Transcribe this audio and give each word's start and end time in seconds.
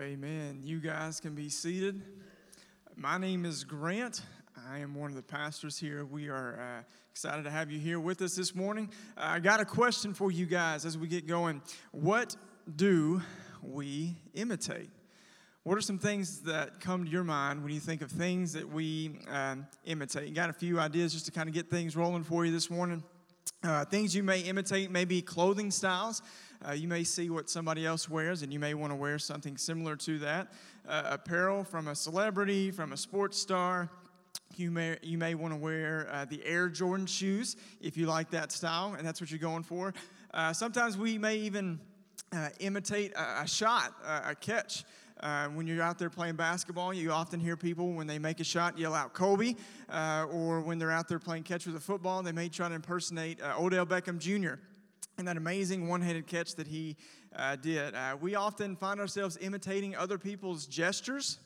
Amen. 0.00 0.60
You 0.62 0.78
guys 0.80 1.20
can 1.20 1.34
be 1.34 1.48
seated. 1.48 2.00
My 2.96 3.18
name 3.18 3.44
is 3.44 3.62
Grant. 3.62 4.22
I 4.70 4.78
am 4.78 4.94
one 4.94 5.10
of 5.10 5.16
the 5.16 5.22
pastors 5.22 5.78
here. 5.78 6.04
We 6.04 6.28
are 6.28 6.58
uh, 6.60 6.82
excited 7.10 7.44
to 7.44 7.50
have 7.50 7.70
you 7.70 7.78
here 7.78 8.00
with 8.00 8.22
us 8.22 8.34
this 8.34 8.54
morning. 8.54 8.90
Uh, 9.16 9.22
I 9.24 9.38
got 9.38 9.60
a 9.60 9.64
question 9.64 10.14
for 10.14 10.30
you 10.30 10.46
guys 10.46 10.86
as 10.86 10.96
we 10.96 11.08
get 11.08 11.26
going. 11.26 11.60
What 11.90 12.36
do 12.74 13.22
we 13.62 14.16
imitate? 14.34 14.88
What 15.64 15.76
are 15.76 15.82
some 15.82 15.98
things 15.98 16.40
that 16.42 16.80
come 16.80 17.04
to 17.04 17.10
your 17.10 17.24
mind 17.24 17.62
when 17.62 17.72
you 17.72 17.80
think 17.80 18.02
of 18.02 18.10
things 18.10 18.52
that 18.54 18.68
we 18.68 19.18
um, 19.28 19.66
imitate? 19.84 20.28
You 20.28 20.34
got 20.34 20.50
a 20.50 20.54
few 20.54 20.80
ideas 20.80 21.12
just 21.12 21.26
to 21.26 21.32
kind 21.32 21.48
of 21.48 21.54
get 21.54 21.68
things 21.68 21.96
rolling 21.96 22.24
for 22.24 22.46
you 22.46 22.52
this 22.52 22.70
morning? 22.70 23.02
Uh, 23.62 23.84
things 23.84 24.14
you 24.14 24.22
may 24.22 24.40
imitate, 24.40 24.90
maybe 24.90 25.22
clothing 25.22 25.70
styles. 25.70 26.22
Uh, 26.66 26.72
you 26.72 26.88
may 26.88 27.04
see 27.04 27.30
what 27.30 27.50
somebody 27.50 27.84
else 27.84 28.08
wears, 28.08 28.42
and 28.42 28.52
you 28.52 28.58
may 28.58 28.74
want 28.74 28.92
to 28.92 28.94
wear 28.94 29.18
something 29.18 29.56
similar 29.56 29.96
to 29.96 30.18
that. 30.20 30.52
Uh, 30.88 31.02
apparel 31.06 31.64
from 31.64 31.88
a 31.88 31.94
celebrity, 31.94 32.70
from 32.70 32.92
a 32.92 32.96
sports 32.96 33.38
star. 33.38 33.90
You 34.56 34.70
may, 34.70 34.98
you 35.02 35.18
may 35.18 35.34
want 35.34 35.52
to 35.54 35.58
wear 35.58 36.08
uh, 36.12 36.24
the 36.24 36.44
Air 36.44 36.68
Jordan 36.68 37.06
shoes 37.06 37.56
if 37.80 37.96
you 37.96 38.06
like 38.06 38.30
that 38.30 38.52
style, 38.52 38.94
and 38.96 39.06
that's 39.06 39.20
what 39.20 39.30
you're 39.30 39.38
going 39.38 39.62
for. 39.62 39.94
Uh, 40.32 40.52
sometimes 40.52 40.96
we 40.96 41.18
may 41.18 41.36
even 41.36 41.80
uh, 42.32 42.48
imitate 42.60 43.12
a, 43.14 43.42
a 43.42 43.48
shot, 43.48 43.94
a 44.04 44.34
catch. 44.34 44.84
Uh, 45.22 45.46
when 45.48 45.68
you're 45.68 45.82
out 45.82 45.98
there 45.98 46.10
playing 46.10 46.34
basketball, 46.34 46.92
you 46.92 47.12
often 47.12 47.38
hear 47.38 47.56
people, 47.56 47.92
when 47.92 48.08
they 48.08 48.18
make 48.18 48.40
a 48.40 48.44
shot, 48.44 48.76
yell 48.76 48.92
out 48.92 49.12
Kobe. 49.12 49.54
Uh, 49.88 50.26
or 50.32 50.60
when 50.60 50.78
they're 50.78 50.90
out 50.90 51.08
there 51.08 51.20
playing 51.20 51.44
catch 51.44 51.64
with 51.64 51.76
a 51.76 51.80
football, 51.80 52.22
they 52.22 52.32
may 52.32 52.48
try 52.48 52.68
to 52.68 52.74
impersonate 52.74 53.40
uh, 53.40 53.54
Odell 53.56 53.86
Beckham 53.86 54.18
Jr. 54.18 54.54
and 55.22 55.28
that 55.28 55.36
amazing 55.36 55.86
one 55.86 56.00
handed 56.00 56.26
catch 56.26 56.56
that 56.56 56.66
he 56.66 56.96
uh, 57.36 57.54
did. 57.54 57.94
Uh, 57.94 58.16
we 58.20 58.34
often 58.34 58.74
find 58.74 58.98
ourselves 58.98 59.38
imitating 59.40 59.94
other 59.94 60.18
people's 60.18 60.66
gestures, 60.66 61.38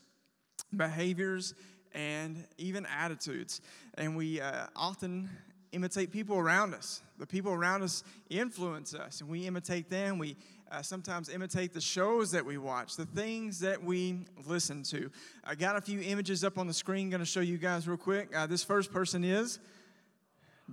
behaviors, 0.75 1.53
and 1.93 2.43
even 2.57 2.87
attitudes. 2.87 3.61
And 3.93 4.17
we 4.17 4.41
uh, 4.41 4.65
often 4.75 5.29
imitate 5.73 6.11
people 6.11 6.39
around 6.39 6.73
us. 6.73 7.03
The 7.19 7.27
people 7.27 7.51
around 7.51 7.83
us 7.83 8.03
influence 8.31 8.95
us, 8.95 9.21
and 9.21 9.29
we 9.29 9.45
imitate 9.45 9.91
them. 9.91 10.17
We 10.17 10.37
uh, 10.71 10.81
sometimes 10.81 11.29
imitate 11.29 11.71
the 11.71 11.79
shows 11.79 12.31
that 12.31 12.43
we 12.43 12.57
watch, 12.57 12.95
the 12.95 13.05
things 13.05 13.59
that 13.59 13.83
we 13.83 14.25
listen 14.47 14.81
to. 14.85 15.11
I 15.43 15.53
got 15.53 15.75
a 15.75 15.81
few 15.81 16.01
images 16.01 16.43
up 16.43 16.57
on 16.57 16.65
the 16.65 16.73
screen, 16.73 17.11
going 17.11 17.19
to 17.19 17.27
show 17.27 17.41
you 17.41 17.59
guys 17.59 17.87
real 17.87 17.95
quick. 17.95 18.35
Uh, 18.35 18.47
this 18.47 18.63
first 18.63 18.91
person 18.91 19.23
is 19.23 19.59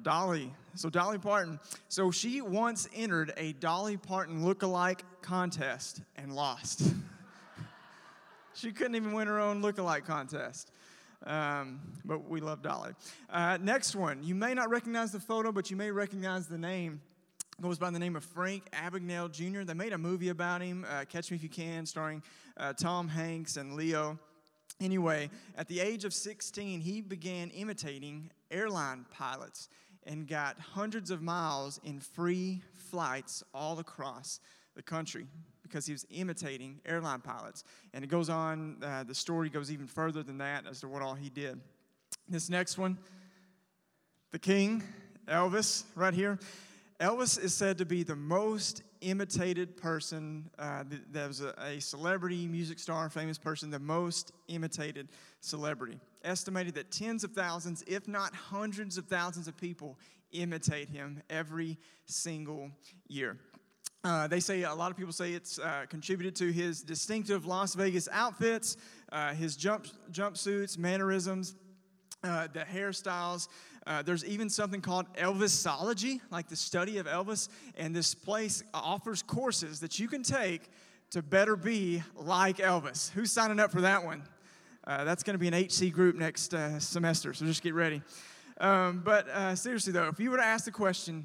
Dolly. 0.03 0.53
So, 0.75 0.91
Dolly 0.91 1.19
Parton. 1.19 1.61
So, 1.89 2.11
she 2.11 2.41
once 2.41 2.89
entered 2.95 3.33
a 3.37 3.53
Dolly 3.55 3.97
Parton 3.97 4.45
look-alike 4.45 5.05
contest 5.23 6.03
and 6.17 6.35
lost. 6.35 6.83
she 8.55 8.73
couldn't 8.73 8.97
even 8.97 9.13
win 9.13 9.29
her 9.29 9.41
own 9.41 9.63
look-alike 9.63 10.05
contest. 10.05 10.71
Um, 11.27 11.81
but 12.05 12.29
we 12.29 12.41
love 12.41 12.63
Dolly. 12.63 12.93
Uh, 13.31 13.59
next 13.61 13.97
one. 13.97 14.23
You 14.23 14.35
may 14.35 14.55
not 14.55 14.69
recognize 14.69 15.13
the 15.13 15.21
photo, 15.21 15.53
but 15.53 15.71
you 15.71 15.77
may 15.77 15.91
recognize 15.91 16.47
the 16.47 16.59
name 16.59 17.01
It 17.59 17.63
goes 17.63 17.79
by 17.79 17.91
the 17.91 17.99
name 17.99 18.17
of 18.17 18.25
Frank 18.25 18.65
Abagnale 18.73 19.31
Jr. 19.33 19.63
They 19.63 19.75
made 19.75 19.93
a 19.93 19.99
movie 19.99 20.29
about 20.29 20.61
him, 20.61 20.85
uh, 20.91 21.05
Catch 21.09 21.31
Me 21.31 21.37
If 21.37 21.43
You 21.43 21.49
Can, 21.49 21.87
starring 21.87 22.23
uh, 22.57 22.75
Tom 22.75 23.09
Hanks 23.09 23.57
and 23.57 23.75
Leo. 23.75 24.19
Anyway, 24.81 25.31
at 25.57 25.69
the 25.69 25.81
age 25.81 26.05
of 26.05 26.13
16, 26.13 26.81
he 26.81 27.01
began 27.01 27.51
imitating 27.51 28.31
airline 28.51 29.07
pilots 29.11 29.69
and 30.07 30.27
got 30.27 30.59
hundreds 30.59 31.11
of 31.11 31.23
miles 31.23 31.81
in 31.85 32.01
free 32.01 32.63
flights 32.75 33.43
all 33.53 33.79
across 33.79 34.41
the 34.75 34.83
country 34.83 35.27
because 35.63 35.87
he 35.87 35.93
was 35.93 36.07
imitating 36.11 36.81
airline 36.85 37.21
pilots. 37.21 37.65
And 37.93 38.05
it 38.05 38.09
goes 38.09 38.29
on, 38.29 38.77
uh, 38.83 39.05
the 39.05 39.15
story 39.15 39.49
goes 39.49 39.71
even 39.71 39.87
further 39.87 40.23
than 40.23 40.39
that 40.39 40.67
as 40.67 40.81
to 40.81 40.89
what 40.89 41.03
all 41.03 41.15
he 41.15 41.31
did. 41.31 41.61
This 42.29 42.49
next 42.49 42.79
one, 42.79 42.99
the 44.31 44.39
king, 44.39 44.83
Elvis, 45.27 45.85
right 45.95 46.15
here. 46.15 46.39
Elvis 47.01 47.43
is 47.43 47.53
said 47.53 47.79
to 47.79 47.85
be 47.85 48.03
the 48.03 48.17
most 48.17 48.83
imitated 49.01 49.77
person. 49.77 50.49
Uh, 50.59 50.85
that 51.13 51.29
was 51.29 51.41
a, 51.41 51.55
a, 51.61 51.81
celebrity, 51.81 52.47
music 52.47 52.79
star, 52.79 53.09
famous 53.11 53.37
person, 53.37 53.71
the 53.71 53.79
most 53.79 54.33
imitated 54.49 55.09
celebrity. 55.41 55.99
Estimated 56.25 56.75
that 56.75 56.91
tens 56.91 57.23
of 57.23 57.33
thousands, 57.33 57.85
if 57.87 58.09
not 58.09 58.35
hundreds 58.35 58.99
of 58.99 59.07
thousands 59.07 59.47
of 59.47 59.57
people 59.57 59.99
imitate 60.33 60.89
him 60.89 61.23
every 61.31 61.79
single 62.07 62.71
year. 63.09 63.39
Uh, 64.03 64.27
they 64.27 64.41
say 64.41 64.63
a 64.63 64.75
lot 64.75 64.91
of 64.91 64.97
people 64.97 65.13
say 65.13 65.33
it's 65.33 65.59
uh, 65.59 65.87
contributed 65.89 66.37
to 66.37 66.53
his 66.53 66.83
distinctive 66.83 67.47
Las 67.47 67.75
Vegas 67.75 68.09
outfits, 68.13 68.77
uh, 69.13 69.33
his 69.33 69.57
jump 69.57 69.87
jumpsuits, 70.13 70.77
mannerisms, 70.77 71.55
uh, 72.23 72.49
the 72.53 72.61
hairstyles. 72.61 73.49
Uh, 73.87 74.03
there's 74.03 74.25
even 74.25 74.51
something 74.51 74.81
called 74.81 75.07
Elvisology, 75.15 76.21
like 76.31 76.49
the 76.49 76.57
study 76.57 76.99
of 76.99 77.07
Elvis, 77.07 77.49
and 77.77 77.95
this 77.95 78.15
place 78.15 78.63
offers 78.75 79.23
courses 79.23 79.81
that 79.81 79.99
you 79.99 80.09
can 80.09 80.23
take 80.23 80.71
to 81.11 81.23
better 81.23 81.57
be 81.57 82.03
like 82.15 82.59
Elvis. 82.59 83.11
Who's 83.11 83.31
signing 83.31 83.61
up 83.61 83.71
for 83.71 83.83
that 83.83 84.05
one? 84.05 84.23
Uh, 84.87 85.03
that's 85.05 85.23
going 85.23 85.35
to 85.35 85.39
be 85.39 85.49
an 85.49 85.55
HC 85.55 85.93
group 85.93 86.15
next 86.15 86.53
uh, 86.53 86.79
semester, 86.79 87.33
so 87.33 87.47
just 87.47 87.63
get 87.63 87.73
ready. 87.73 88.03
Um, 88.59 89.01
but 89.03 89.29
uh, 89.29 89.55
seriously, 89.55 89.95
though, 89.95 90.09
if 90.09 90.21
you 90.21 90.31
were 90.31 90.37
to 90.37 90.45
ask 90.45 90.67
the 90.67 90.71
question, 90.71 91.25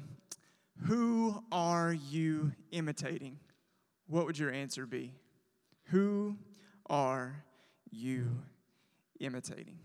who 0.86 1.44
are 1.52 1.92
you 1.92 2.52
imitating? 2.70 3.38
What 4.06 4.24
would 4.24 4.38
your 4.38 4.50
answer 4.50 4.86
be? 4.86 5.12
Who 5.90 6.36
are 6.88 7.44
you 7.90 8.30
imitating? 9.20 9.78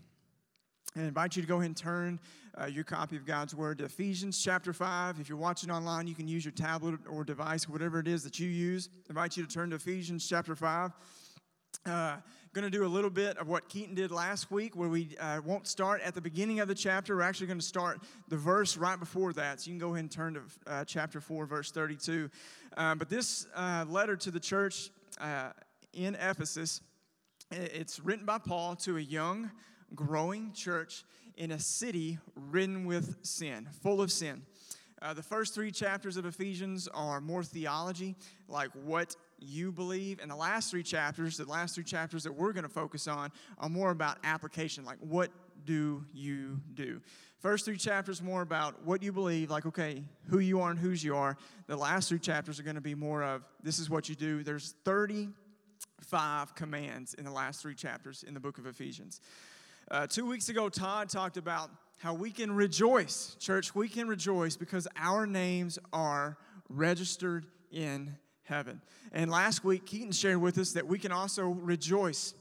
I 0.96 1.00
invite 1.00 1.36
you 1.36 1.42
to 1.42 1.48
go 1.48 1.56
ahead 1.56 1.66
and 1.66 1.76
turn 1.76 2.18
uh, 2.58 2.64
your 2.64 2.84
copy 2.84 3.16
of 3.16 3.26
God's 3.26 3.54
Word 3.54 3.78
to 3.78 3.84
Ephesians 3.84 4.42
chapter 4.42 4.72
5. 4.72 5.20
If 5.20 5.28
you're 5.28 5.36
watching 5.36 5.70
online, 5.70 6.06
you 6.06 6.14
can 6.14 6.26
use 6.26 6.46
your 6.46 6.52
tablet 6.52 6.94
or 7.06 7.24
device, 7.24 7.68
whatever 7.68 7.98
it 7.98 8.08
is 8.08 8.24
that 8.24 8.40
you 8.40 8.48
use. 8.48 8.88
I 9.06 9.10
invite 9.10 9.36
you 9.36 9.44
to 9.44 9.52
turn 9.52 9.68
to 9.70 9.76
Ephesians 9.76 10.26
chapter 10.26 10.56
5. 10.56 10.92
Uh, 11.84 12.16
going 12.56 12.64
to 12.64 12.70
do 12.70 12.86
a 12.86 12.88
little 12.88 13.10
bit 13.10 13.36
of 13.36 13.48
what 13.48 13.68
Keaton 13.68 13.94
did 13.94 14.10
last 14.10 14.50
week, 14.50 14.74
where 14.74 14.88
we 14.88 15.14
uh, 15.20 15.42
won't 15.44 15.66
start 15.66 16.00
at 16.00 16.14
the 16.14 16.22
beginning 16.22 16.60
of 16.60 16.68
the 16.68 16.74
chapter. 16.74 17.14
We're 17.14 17.20
actually 17.20 17.48
going 17.48 17.58
to 17.58 17.64
start 17.64 18.00
the 18.28 18.38
verse 18.38 18.78
right 18.78 18.98
before 18.98 19.34
that. 19.34 19.60
So 19.60 19.68
you 19.68 19.74
can 19.74 19.78
go 19.78 19.92
ahead 19.92 20.04
and 20.04 20.10
turn 20.10 20.32
to 20.32 20.40
uh, 20.66 20.82
chapter 20.86 21.20
4, 21.20 21.44
verse 21.44 21.70
32. 21.70 22.30
Uh, 22.74 22.94
but 22.94 23.10
this 23.10 23.46
uh, 23.54 23.84
letter 23.86 24.16
to 24.16 24.30
the 24.30 24.40
church 24.40 24.88
uh, 25.20 25.50
in 25.92 26.14
Ephesus, 26.14 26.80
it's 27.50 28.00
written 28.00 28.24
by 28.24 28.38
Paul 28.38 28.74
to 28.76 28.96
a 28.96 29.02
young 29.02 29.50
growing 29.94 30.50
church 30.54 31.04
in 31.36 31.50
a 31.50 31.58
city 31.58 32.16
ridden 32.34 32.86
with 32.86 33.16
sin, 33.20 33.68
full 33.82 34.00
of 34.00 34.10
sin. 34.10 34.40
Uh, 35.02 35.12
the 35.12 35.22
first 35.22 35.54
three 35.54 35.70
chapters 35.70 36.16
of 36.16 36.24
Ephesians 36.24 36.88
are 36.88 37.20
more 37.20 37.44
theology, 37.44 38.16
like 38.48 38.70
what 38.82 39.14
you 39.38 39.72
believe. 39.72 40.20
And 40.20 40.30
the 40.30 40.36
last 40.36 40.70
three 40.70 40.82
chapters, 40.82 41.36
the 41.36 41.44
last 41.44 41.74
three 41.74 41.84
chapters 41.84 42.24
that 42.24 42.32
we're 42.32 42.52
going 42.52 42.64
to 42.64 42.70
focus 42.70 43.06
on, 43.08 43.30
are 43.58 43.68
more 43.68 43.90
about 43.90 44.18
application, 44.24 44.84
like 44.84 44.98
what 45.00 45.30
do 45.64 46.04
you 46.12 46.60
do? 46.74 47.00
First 47.38 47.64
three 47.64 47.76
chapters 47.76 48.22
more 48.22 48.42
about 48.42 48.84
what 48.84 49.02
you 49.02 49.12
believe, 49.12 49.50
like, 49.50 49.66
okay, 49.66 50.04
who 50.28 50.38
you 50.38 50.60
are 50.60 50.70
and 50.70 50.78
whose 50.78 51.04
you 51.04 51.16
are. 51.16 51.36
The 51.66 51.76
last 51.76 52.08
three 52.08 52.18
chapters 52.18 52.58
are 52.58 52.62
going 52.62 52.76
to 52.76 52.80
be 52.80 52.94
more 52.94 53.22
of 53.22 53.44
this 53.62 53.78
is 53.78 53.90
what 53.90 54.08
you 54.08 54.14
do. 54.14 54.42
There's 54.42 54.74
35 54.84 56.54
commands 56.54 57.14
in 57.14 57.24
the 57.24 57.30
last 57.30 57.60
three 57.60 57.74
chapters 57.74 58.24
in 58.26 58.34
the 58.34 58.40
book 58.40 58.58
of 58.58 58.66
Ephesians. 58.66 59.20
Uh, 59.90 60.06
two 60.06 60.26
weeks 60.26 60.48
ago, 60.48 60.68
Todd 60.68 61.08
talked 61.08 61.36
about 61.36 61.70
how 61.98 62.14
we 62.14 62.30
can 62.30 62.52
rejoice, 62.52 63.36
church, 63.38 63.74
we 63.74 63.88
can 63.88 64.08
rejoice 64.08 64.56
because 64.56 64.88
our 64.96 65.26
names 65.26 65.78
are 65.92 66.36
registered 66.68 67.46
in 67.70 68.16
heaven. 68.46 68.80
And 69.12 69.30
last 69.30 69.64
week, 69.64 69.86
Keaton 69.86 70.12
shared 70.12 70.38
with 70.38 70.58
us 70.58 70.72
that 70.72 70.86
we 70.86 70.98
can 70.98 71.12
also 71.12 71.44
rejoice. 71.44 72.34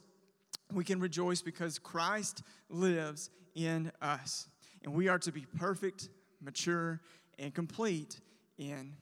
We 0.73 0.83
can 0.83 0.99
rejoice 0.99 1.41
because 1.41 1.77
Christ 1.79 2.43
lives 2.69 3.29
in 3.55 3.91
us. 4.01 4.47
And 4.83 4.93
we 4.93 5.07
are 5.07 5.19
to 5.19 5.31
be 5.31 5.45
perfect, 5.57 6.09
mature, 6.41 7.01
and 7.39 7.53
complete 7.53 8.19
in 8.57 8.93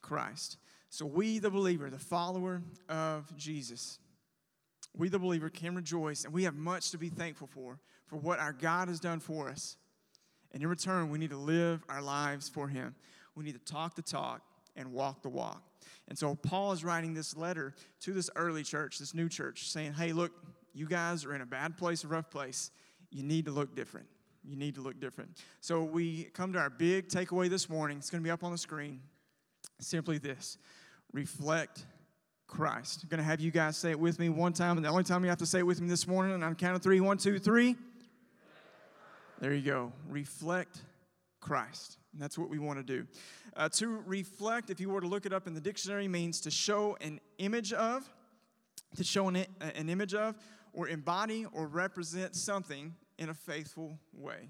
Christ. 0.00 0.58
So, 0.90 1.04
we, 1.04 1.40
the 1.40 1.50
believer, 1.50 1.90
the 1.90 1.98
follower 1.98 2.62
of 2.88 3.36
Jesus, 3.36 3.98
we, 4.96 5.08
the 5.08 5.18
believer, 5.18 5.50
can 5.50 5.74
rejoice, 5.74 6.24
and 6.24 6.32
we 6.32 6.44
have 6.44 6.54
much 6.54 6.92
to 6.92 6.98
be 6.98 7.08
thankful 7.08 7.48
for, 7.48 7.80
for 8.06 8.16
what 8.16 8.38
our 8.38 8.52
God 8.52 8.86
has 8.86 9.00
done 9.00 9.18
for 9.18 9.48
us. 9.48 9.76
And 10.52 10.62
in 10.62 10.68
return, 10.68 11.10
we 11.10 11.18
need 11.18 11.30
to 11.30 11.36
live 11.36 11.82
our 11.88 12.00
lives 12.00 12.48
for 12.48 12.68
Him. 12.68 12.94
We 13.34 13.42
need 13.42 13.54
to 13.54 13.72
talk 13.72 13.96
the 13.96 14.02
talk 14.02 14.40
and 14.76 14.92
walk 14.92 15.22
the 15.22 15.28
walk. 15.28 15.62
And 16.08 16.18
so, 16.18 16.34
Paul 16.34 16.72
is 16.72 16.84
writing 16.84 17.14
this 17.14 17.36
letter 17.36 17.74
to 18.00 18.12
this 18.12 18.30
early 18.36 18.62
church, 18.62 18.98
this 18.98 19.14
new 19.14 19.28
church, 19.28 19.70
saying, 19.70 19.94
Hey, 19.94 20.12
look, 20.12 20.32
you 20.72 20.86
guys 20.86 21.24
are 21.24 21.34
in 21.34 21.40
a 21.40 21.46
bad 21.46 21.76
place, 21.76 22.04
a 22.04 22.08
rough 22.08 22.30
place. 22.30 22.70
You 23.10 23.22
need 23.22 23.44
to 23.46 23.52
look 23.52 23.74
different. 23.74 24.06
You 24.42 24.56
need 24.56 24.74
to 24.74 24.80
look 24.80 25.00
different. 25.00 25.38
So, 25.60 25.82
we 25.82 26.24
come 26.24 26.52
to 26.52 26.58
our 26.58 26.70
big 26.70 27.08
takeaway 27.08 27.48
this 27.48 27.68
morning. 27.68 27.98
It's 27.98 28.10
going 28.10 28.22
to 28.22 28.26
be 28.26 28.30
up 28.30 28.44
on 28.44 28.52
the 28.52 28.58
screen. 28.58 29.00
Simply 29.80 30.18
this 30.18 30.58
reflect 31.12 31.86
Christ. 32.46 33.02
I'm 33.02 33.08
going 33.08 33.18
to 33.18 33.24
have 33.24 33.40
you 33.40 33.50
guys 33.50 33.76
say 33.76 33.90
it 33.90 33.98
with 33.98 34.18
me 34.18 34.28
one 34.28 34.52
time, 34.52 34.76
and 34.76 34.84
the 34.84 34.90
only 34.90 35.04
time 35.04 35.22
you 35.24 35.30
have 35.30 35.38
to 35.38 35.46
say 35.46 35.60
it 35.60 35.66
with 35.66 35.80
me 35.80 35.88
this 35.88 36.06
morning, 36.06 36.34
and 36.34 36.44
on 36.44 36.54
count 36.54 36.76
of 36.76 36.82
three, 36.82 37.00
one, 37.00 37.16
two, 37.16 37.38
three. 37.38 37.76
There 39.40 39.52
you 39.52 39.62
go. 39.62 39.92
Reflect 40.08 40.80
Christ. 41.40 41.98
And 42.14 42.22
that's 42.22 42.38
what 42.38 42.48
we 42.48 42.58
want 42.58 42.78
to 42.78 42.84
do. 42.84 43.06
Uh, 43.56 43.68
to 43.70 44.02
reflect, 44.06 44.70
if 44.70 44.80
you 44.80 44.88
were 44.88 45.00
to 45.00 45.06
look 45.06 45.26
it 45.26 45.32
up 45.32 45.46
in 45.46 45.54
the 45.54 45.60
dictionary, 45.60 46.08
means 46.08 46.40
to 46.42 46.50
show 46.50 46.96
an 47.00 47.20
image 47.38 47.72
of, 47.72 48.08
to 48.96 49.04
show 49.04 49.28
an, 49.28 49.44
an 49.60 49.88
image 49.88 50.14
of, 50.14 50.36
or 50.72 50.88
embody 50.88 51.44
or 51.52 51.66
represent 51.66 52.36
something 52.36 52.94
in 53.18 53.28
a 53.28 53.34
faithful 53.34 53.98
way. 54.12 54.48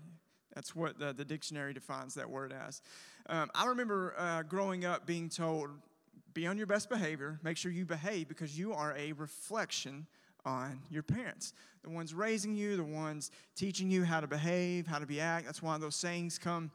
That's 0.54 0.74
what 0.76 0.98
the, 0.98 1.12
the 1.12 1.24
dictionary 1.24 1.72
defines 1.74 2.14
that 2.14 2.28
word 2.28 2.52
as. 2.52 2.82
Um, 3.28 3.50
I 3.54 3.66
remember 3.66 4.14
uh, 4.16 4.42
growing 4.42 4.84
up 4.84 5.06
being 5.06 5.28
told, 5.28 5.70
be 6.34 6.46
on 6.46 6.58
your 6.58 6.66
best 6.66 6.88
behavior, 6.88 7.40
make 7.42 7.56
sure 7.56 7.72
you 7.72 7.86
behave 7.86 8.28
because 8.28 8.58
you 8.58 8.72
are 8.74 8.94
a 8.96 9.12
reflection 9.12 10.06
on 10.44 10.80
your 10.90 11.02
parents. 11.02 11.54
The 11.82 11.90
ones 11.90 12.12
raising 12.12 12.54
you, 12.54 12.76
the 12.76 12.84
ones 12.84 13.30
teaching 13.56 13.90
you 13.90 14.04
how 14.04 14.20
to 14.20 14.26
behave, 14.26 14.86
how 14.86 14.98
to 14.98 15.06
be 15.06 15.20
act. 15.20 15.46
That's 15.46 15.62
why 15.62 15.78
those 15.78 15.96
sayings 15.96 16.38
come 16.38 16.70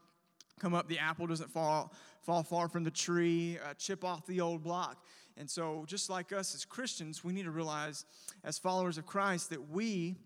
come 0.60 0.74
up. 0.74 0.88
The 0.88 1.00
apple 1.00 1.28
doesn't 1.28 1.52
fall 1.52 1.94
fall 2.22 2.44
far 2.44 2.68
from 2.68 2.84
the 2.84 2.92
tree. 2.92 3.58
Uh, 3.64 3.74
chip 3.76 4.04
off 4.04 4.26
the 4.28 4.42
old 4.42 4.64
block. 4.64 5.04
And 5.38 5.50
so, 5.50 5.86
just 5.88 6.10
like 6.10 6.34
us 6.34 6.54
as 6.54 6.66
Christians, 6.66 7.24
we 7.24 7.32
need 7.32 7.46
to 7.46 7.52
realize, 7.52 8.06
as 8.44 8.58
followers 8.58 8.98
of 8.98 9.06
Christ, 9.06 9.50
that 9.52 9.70
we 9.70 10.18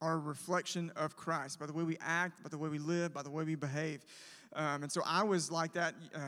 are 0.00 0.14
a 0.14 0.18
reflection 0.18 0.90
of 0.96 1.16
Christ 1.16 1.58
by 1.60 1.66
the 1.66 1.72
way 1.72 1.84
we 1.84 1.96
act, 2.00 2.42
by 2.42 2.48
the 2.48 2.58
way 2.58 2.68
we 2.68 2.78
live, 2.78 3.12
by 3.14 3.22
the 3.22 3.30
way 3.30 3.44
we 3.44 3.54
behave. 3.54 4.04
Um, 4.54 4.82
and 4.82 4.92
so 4.92 5.02
I 5.06 5.22
was 5.22 5.50
like 5.50 5.72
that 5.74 5.94
uh, 6.14 6.18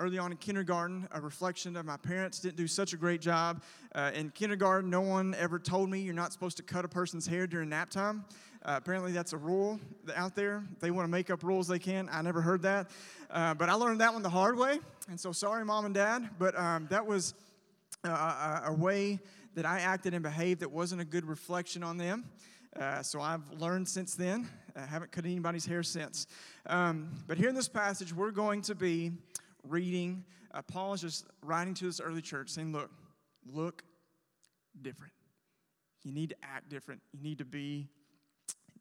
early 0.00 0.18
on 0.18 0.30
in 0.32 0.38
kindergarten, 0.38 1.06
a 1.12 1.20
reflection 1.20 1.76
of 1.76 1.84
my 1.84 1.98
parents 1.98 2.40
didn't 2.40 2.56
do 2.56 2.66
such 2.66 2.94
a 2.94 2.96
great 2.96 3.20
job. 3.20 3.62
Uh, 3.94 4.10
in 4.14 4.30
kindergarten, 4.30 4.88
no 4.88 5.02
one 5.02 5.34
ever 5.34 5.58
told 5.58 5.90
me 5.90 6.00
you're 6.00 6.14
not 6.14 6.32
supposed 6.32 6.56
to 6.56 6.62
cut 6.62 6.86
a 6.86 6.88
person's 6.88 7.26
hair 7.26 7.46
during 7.46 7.68
nap 7.68 7.90
time. 7.90 8.24
Uh, 8.64 8.76
apparently, 8.78 9.12
that's 9.12 9.34
a 9.34 9.36
rule 9.36 9.78
out 10.16 10.34
there. 10.34 10.64
They 10.80 10.90
want 10.90 11.04
to 11.06 11.10
make 11.10 11.28
up 11.28 11.42
rules 11.42 11.68
they 11.68 11.78
can. 11.78 12.08
I 12.10 12.22
never 12.22 12.40
heard 12.40 12.62
that. 12.62 12.90
Uh, 13.30 13.52
but 13.52 13.68
I 13.68 13.74
learned 13.74 14.00
that 14.00 14.12
one 14.14 14.22
the 14.22 14.30
hard 14.30 14.56
way. 14.56 14.78
And 15.10 15.20
so, 15.20 15.32
sorry, 15.32 15.66
mom 15.66 15.84
and 15.84 15.94
dad. 15.94 16.30
But 16.38 16.58
um, 16.58 16.86
that 16.90 17.06
was 17.06 17.34
a, 18.02 18.62
a 18.66 18.72
way 18.72 19.18
that 19.54 19.66
I 19.66 19.80
acted 19.80 20.14
and 20.14 20.22
behaved 20.22 20.60
that 20.60 20.70
wasn't 20.70 21.02
a 21.02 21.04
good 21.04 21.26
reflection 21.26 21.82
on 21.82 21.98
them. 21.98 22.24
Uh, 22.74 23.02
so 23.02 23.20
I've 23.20 23.50
learned 23.52 23.86
since 23.86 24.14
then. 24.14 24.48
I 24.76 24.86
haven't 24.86 25.12
cut 25.12 25.24
anybody's 25.26 25.66
hair 25.66 25.82
since. 25.82 26.26
Um, 26.66 27.10
but 27.26 27.36
here 27.36 27.50
in 27.50 27.54
this 27.54 27.68
passage, 27.68 28.14
we're 28.14 28.30
going 28.30 28.62
to 28.62 28.74
be 28.74 29.12
reading. 29.66 30.24
Uh, 30.52 30.62
Paul 30.62 30.94
is 30.94 31.00
just 31.00 31.26
writing 31.42 31.74
to 31.74 31.84
this 31.84 32.00
early 32.00 32.22
church 32.22 32.50
saying, 32.50 32.72
Look, 32.72 32.90
look 33.46 33.82
different. 34.80 35.12
You 36.02 36.12
need 36.12 36.30
to 36.30 36.36
act 36.42 36.68
different. 36.68 37.02
You 37.12 37.22
need 37.22 37.38
to 37.38 37.44
be 37.44 37.88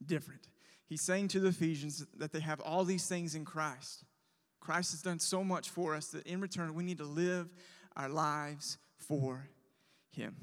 different. 0.05 0.47
He's 0.87 1.01
saying 1.01 1.27
to 1.29 1.39
the 1.39 1.49
Ephesians 1.49 2.05
that 2.17 2.31
they 2.31 2.39
have 2.39 2.59
all 2.61 2.83
these 2.83 3.05
things 3.07 3.35
in 3.35 3.45
Christ. 3.45 4.03
Christ 4.59 4.91
has 4.91 5.01
done 5.01 5.19
so 5.19 5.43
much 5.43 5.69
for 5.69 5.95
us 5.95 6.07
that 6.07 6.25
in 6.25 6.41
return 6.41 6.73
we 6.73 6.83
need 6.83 6.97
to 6.97 7.05
live 7.05 7.49
our 7.95 8.09
lives 8.09 8.77
for 8.97 9.47
Him. 10.11 10.35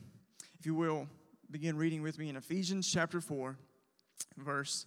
If 0.58 0.66
you 0.66 0.74
will, 0.74 1.08
begin 1.50 1.76
reading 1.76 2.02
with 2.02 2.18
me 2.18 2.28
in 2.28 2.36
Ephesians 2.36 2.90
chapter 2.90 3.20
4, 3.20 3.56
verse 4.36 4.86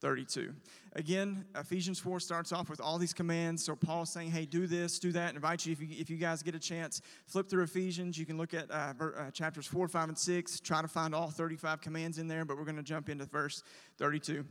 32. 0.00 0.54
Again, 0.94 1.44
Ephesians 1.54 1.98
4 1.98 2.20
starts 2.20 2.52
off 2.52 2.68
with 2.68 2.80
all 2.80 2.98
these 2.98 3.12
commands. 3.12 3.64
So 3.64 3.76
Paul's 3.76 4.10
saying, 4.10 4.30
hey, 4.30 4.46
do 4.46 4.66
this, 4.66 4.98
do 4.98 5.12
that. 5.12 5.32
I 5.32 5.36
invite 5.36 5.66
you, 5.66 5.72
if 5.72 5.80
you, 5.80 5.88
if 5.90 6.10
you 6.10 6.16
guys 6.16 6.42
get 6.42 6.54
a 6.54 6.58
chance, 6.58 7.02
flip 7.26 7.48
through 7.48 7.64
Ephesians. 7.64 8.18
You 8.18 8.26
can 8.26 8.38
look 8.38 8.54
at 8.54 8.70
uh, 8.70 8.94
uh, 9.00 9.30
chapters 9.30 9.66
4, 9.66 9.88
5, 9.88 10.08
and 10.08 10.18
6. 10.18 10.60
Try 10.60 10.82
to 10.82 10.88
find 10.88 11.14
all 11.14 11.28
35 11.30 11.80
commands 11.80 12.18
in 12.18 12.28
there, 12.28 12.44
but 12.44 12.56
we're 12.56 12.64
going 12.64 12.76
to 12.76 12.82
jump 12.82 13.08
into 13.08 13.26
verse 13.26 13.62
32. 13.98 14.44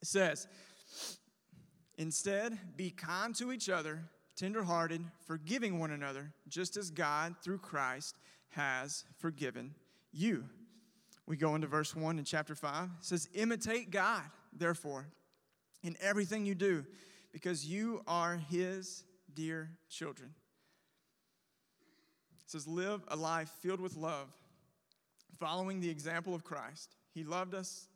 It 0.00 0.06
says, 0.06 0.46
Instead, 1.96 2.58
be 2.76 2.90
kind 2.90 3.34
to 3.34 3.52
each 3.52 3.68
other, 3.68 4.04
tenderhearted, 4.36 5.04
forgiving 5.26 5.80
one 5.80 5.90
another, 5.90 6.32
just 6.48 6.76
as 6.76 6.90
God, 6.90 7.34
through 7.42 7.58
Christ, 7.58 8.16
has 8.50 9.04
forgiven 9.18 9.74
you. 10.12 10.44
We 11.26 11.36
go 11.36 11.54
into 11.54 11.66
verse 11.66 11.94
1 11.94 12.18
in 12.18 12.24
chapter 12.24 12.54
5. 12.54 12.84
It 12.84 12.90
says, 13.00 13.28
Imitate 13.34 13.90
God, 13.90 14.22
therefore, 14.58 15.06
in 15.82 15.96
everything 16.00 16.44
you 16.44 16.54
do, 16.54 16.84
because 17.32 17.66
you 17.66 18.02
are 18.06 18.36
His 18.36 19.04
dear 19.34 19.70
children. 19.88 20.30
It 22.44 22.50
says, 22.50 22.66
Live 22.66 23.02
a 23.08 23.16
life 23.16 23.50
filled 23.60 23.80
with 23.80 23.96
love, 23.96 24.28
following 25.38 25.80
the 25.80 25.90
example 25.90 26.34
of 26.34 26.44
Christ. 26.44 26.94
He 27.14 27.24
loved 27.24 27.54
us 27.54 27.86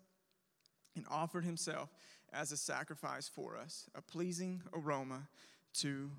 and 0.94 1.04
offered 1.10 1.44
Himself 1.44 1.88
as 2.32 2.52
a 2.52 2.56
sacrifice 2.56 3.28
for 3.28 3.56
us, 3.56 3.86
a 3.94 4.02
pleasing 4.02 4.62
aroma 4.74 5.28
to 5.74 6.10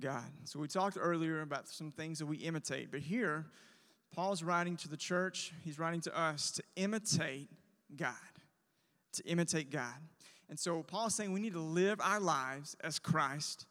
God. 0.00 0.24
So 0.44 0.58
we 0.58 0.68
talked 0.68 0.96
earlier 1.00 1.42
about 1.42 1.68
some 1.68 1.90
things 1.90 2.18
that 2.18 2.26
we 2.26 2.36
imitate, 2.38 2.90
but 2.90 3.00
here, 3.00 3.46
Paul's 4.14 4.42
writing 4.42 4.76
to 4.78 4.88
the 4.88 4.96
church, 4.96 5.52
he's 5.64 5.78
writing 5.78 6.00
to 6.02 6.18
us 6.18 6.50
to 6.52 6.62
imitate 6.76 7.48
God. 7.96 8.12
To 9.12 9.26
imitate 9.26 9.70
God. 9.70 9.94
And 10.48 10.58
so 10.58 10.82
Paul's 10.82 11.14
saying 11.14 11.32
we 11.32 11.40
need 11.40 11.54
to 11.54 11.60
live 11.60 12.00
our 12.00 12.20
lives 12.20 12.76
as 12.82 12.98
Christ 12.98 13.66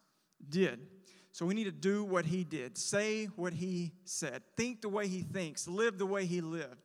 did. 0.48 0.80
So 1.32 1.46
we 1.46 1.54
need 1.54 1.64
to 1.64 1.72
do 1.72 2.04
what 2.04 2.26
he 2.26 2.44
did, 2.44 2.76
say 2.76 3.26
what 3.36 3.52
he 3.52 3.92
said, 4.04 4.42
think 4.56 4.82
the 4.82 4.88
way 4.88 5.08
he 5.08 5.22
thinks, 5.22 5.66
live 5.66 5.96
the 5.96 6.06
way 6.06 6.26
he 6.26 6.40
lived, 6.40 6.82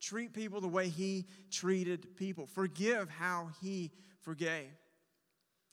treat 0.00 0.32
people 0.32 0.60
the 0.60 0.68
way 0.68 0.88
he 0.88 1.26
treated 1.50 2.16
people, 2.16 2.46
forgive 2.46 3.10
how 3.10 3.50
he 3.60 3.90
forgave. 4.22 4.70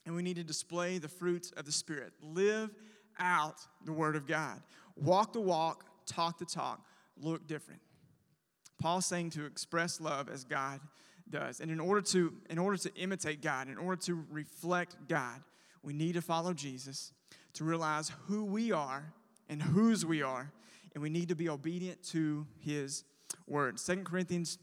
And 0.04 0.14
we 0.14 0.22
need 0.22 0.36
to 0.36 0.44
display 0.44 0.98
the 0.98 1.08
fruits 1.08 1.52
of 1.52 1.64
the 1.64 1.72
Spirit, 1.72 2.12
live 2.20 2.70
out 3.18 3.56
the 3.84 3.92
Word 3.92 4.14
of 4.14 4.26
God, 4.26 4.60
walk 4.96 5.32
the 5.32 5.40
walk, 5.40 5.84
talk 6.06 6.38
the 6.38 6.44
talk 6.44 6.84
look 7.20 7.46
different. 7.46 7.80
Paul's 8.78 9.06
saying 9.06 9.30
to 9.30 9.44
express 9.44 10.00
love 10.00 10.28
as 10.28 10.44
God 10.44 10.80
does. 11.30 11.60
And 11.60 11.70
in 11.70 11.80
order 11.80 12.00
to 12.02 12.32
in 12.50 12.58
order 12.58 12.76
to 12.78 12.94
imitate 12.94 13.42
God, 13.42 13.68
in 13.68 13.78
order 13.78 14.00
to 14.02 14.24
reflect 14.30 14.96
God, 15.08 15.40
we 15.82 15.92
need 15.92 16.14
to 16.14 16.22
follow 16.22 16.52
Jesus 16.52 17.12
to 17.54 17.64
realize 17.64 18.12
who 18.26 18.44
we 18.44 18.72
are 18.72 19.12
and 19.48 19.62
whose 19.62 20.04
we 20.04 20.22
are, 20.22 20.52
and 20.94 21.02
we 21.02 21.10
need 21.10 21.28
to 21.28 21.34
be 21.34 21.48
obedient 21.48 22.02
to 22.04 22.46
his 22.60 23.04
word. 23.46 23.80
Second 23.80 24.04
Corinthians 24.04 24.58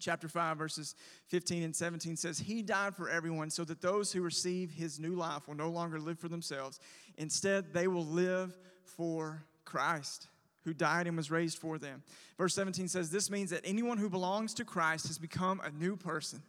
chapter 0.00 0.28
5 0.28 0.56
verses 0.56 0.94
15 1.26 1.64
and 1.64 1.74
17 1.74 2.16
says 2.16 2.38
he 2.38 2.62
died 2.62 2.94
for 2.94 3.08
everyone 3.08 3.50
so 3.50 3.64
that 3.64 3.80
those 3.80 4.12
who 4.12 4.22
receive 4.22 4.70
his 4.70 5.00
new 5.00 5.14
life 5.14 5.48
will 5.48 5.56
no 5.56 5.70
longer 5.70 5.98
live 5.98 6.18
for 6.18 6.28
themselves 6.28 6.78
instead 7.16 7.72
they 7.72 7.88
will 7.88 8.06
live 8.06 8.56
for 8.84 9.42
christ 9.64 10.28
who 10.68 10.74
died 10.74 11.06
and 11.06 11.16
was 11.16 11.30
raised 11.30 11.58
for 11.58 11.78
them. 11.78 12.02
Verse 12.36 12.54
17 12.54 12.88
says, 12.88 13.10
This 13.10 13.30
means 13.30 13.50
that 13.50 13.62
anyone 13.64 13.96
who 13.96 14.10
belongs 14.10 14.52
to 14.54 14.64
Christ 14.64 15.06
has 15.06 15.18
become 15.18 15.60
a 15.64 15.70
new 15.70 15.96
person. 15.96 16.42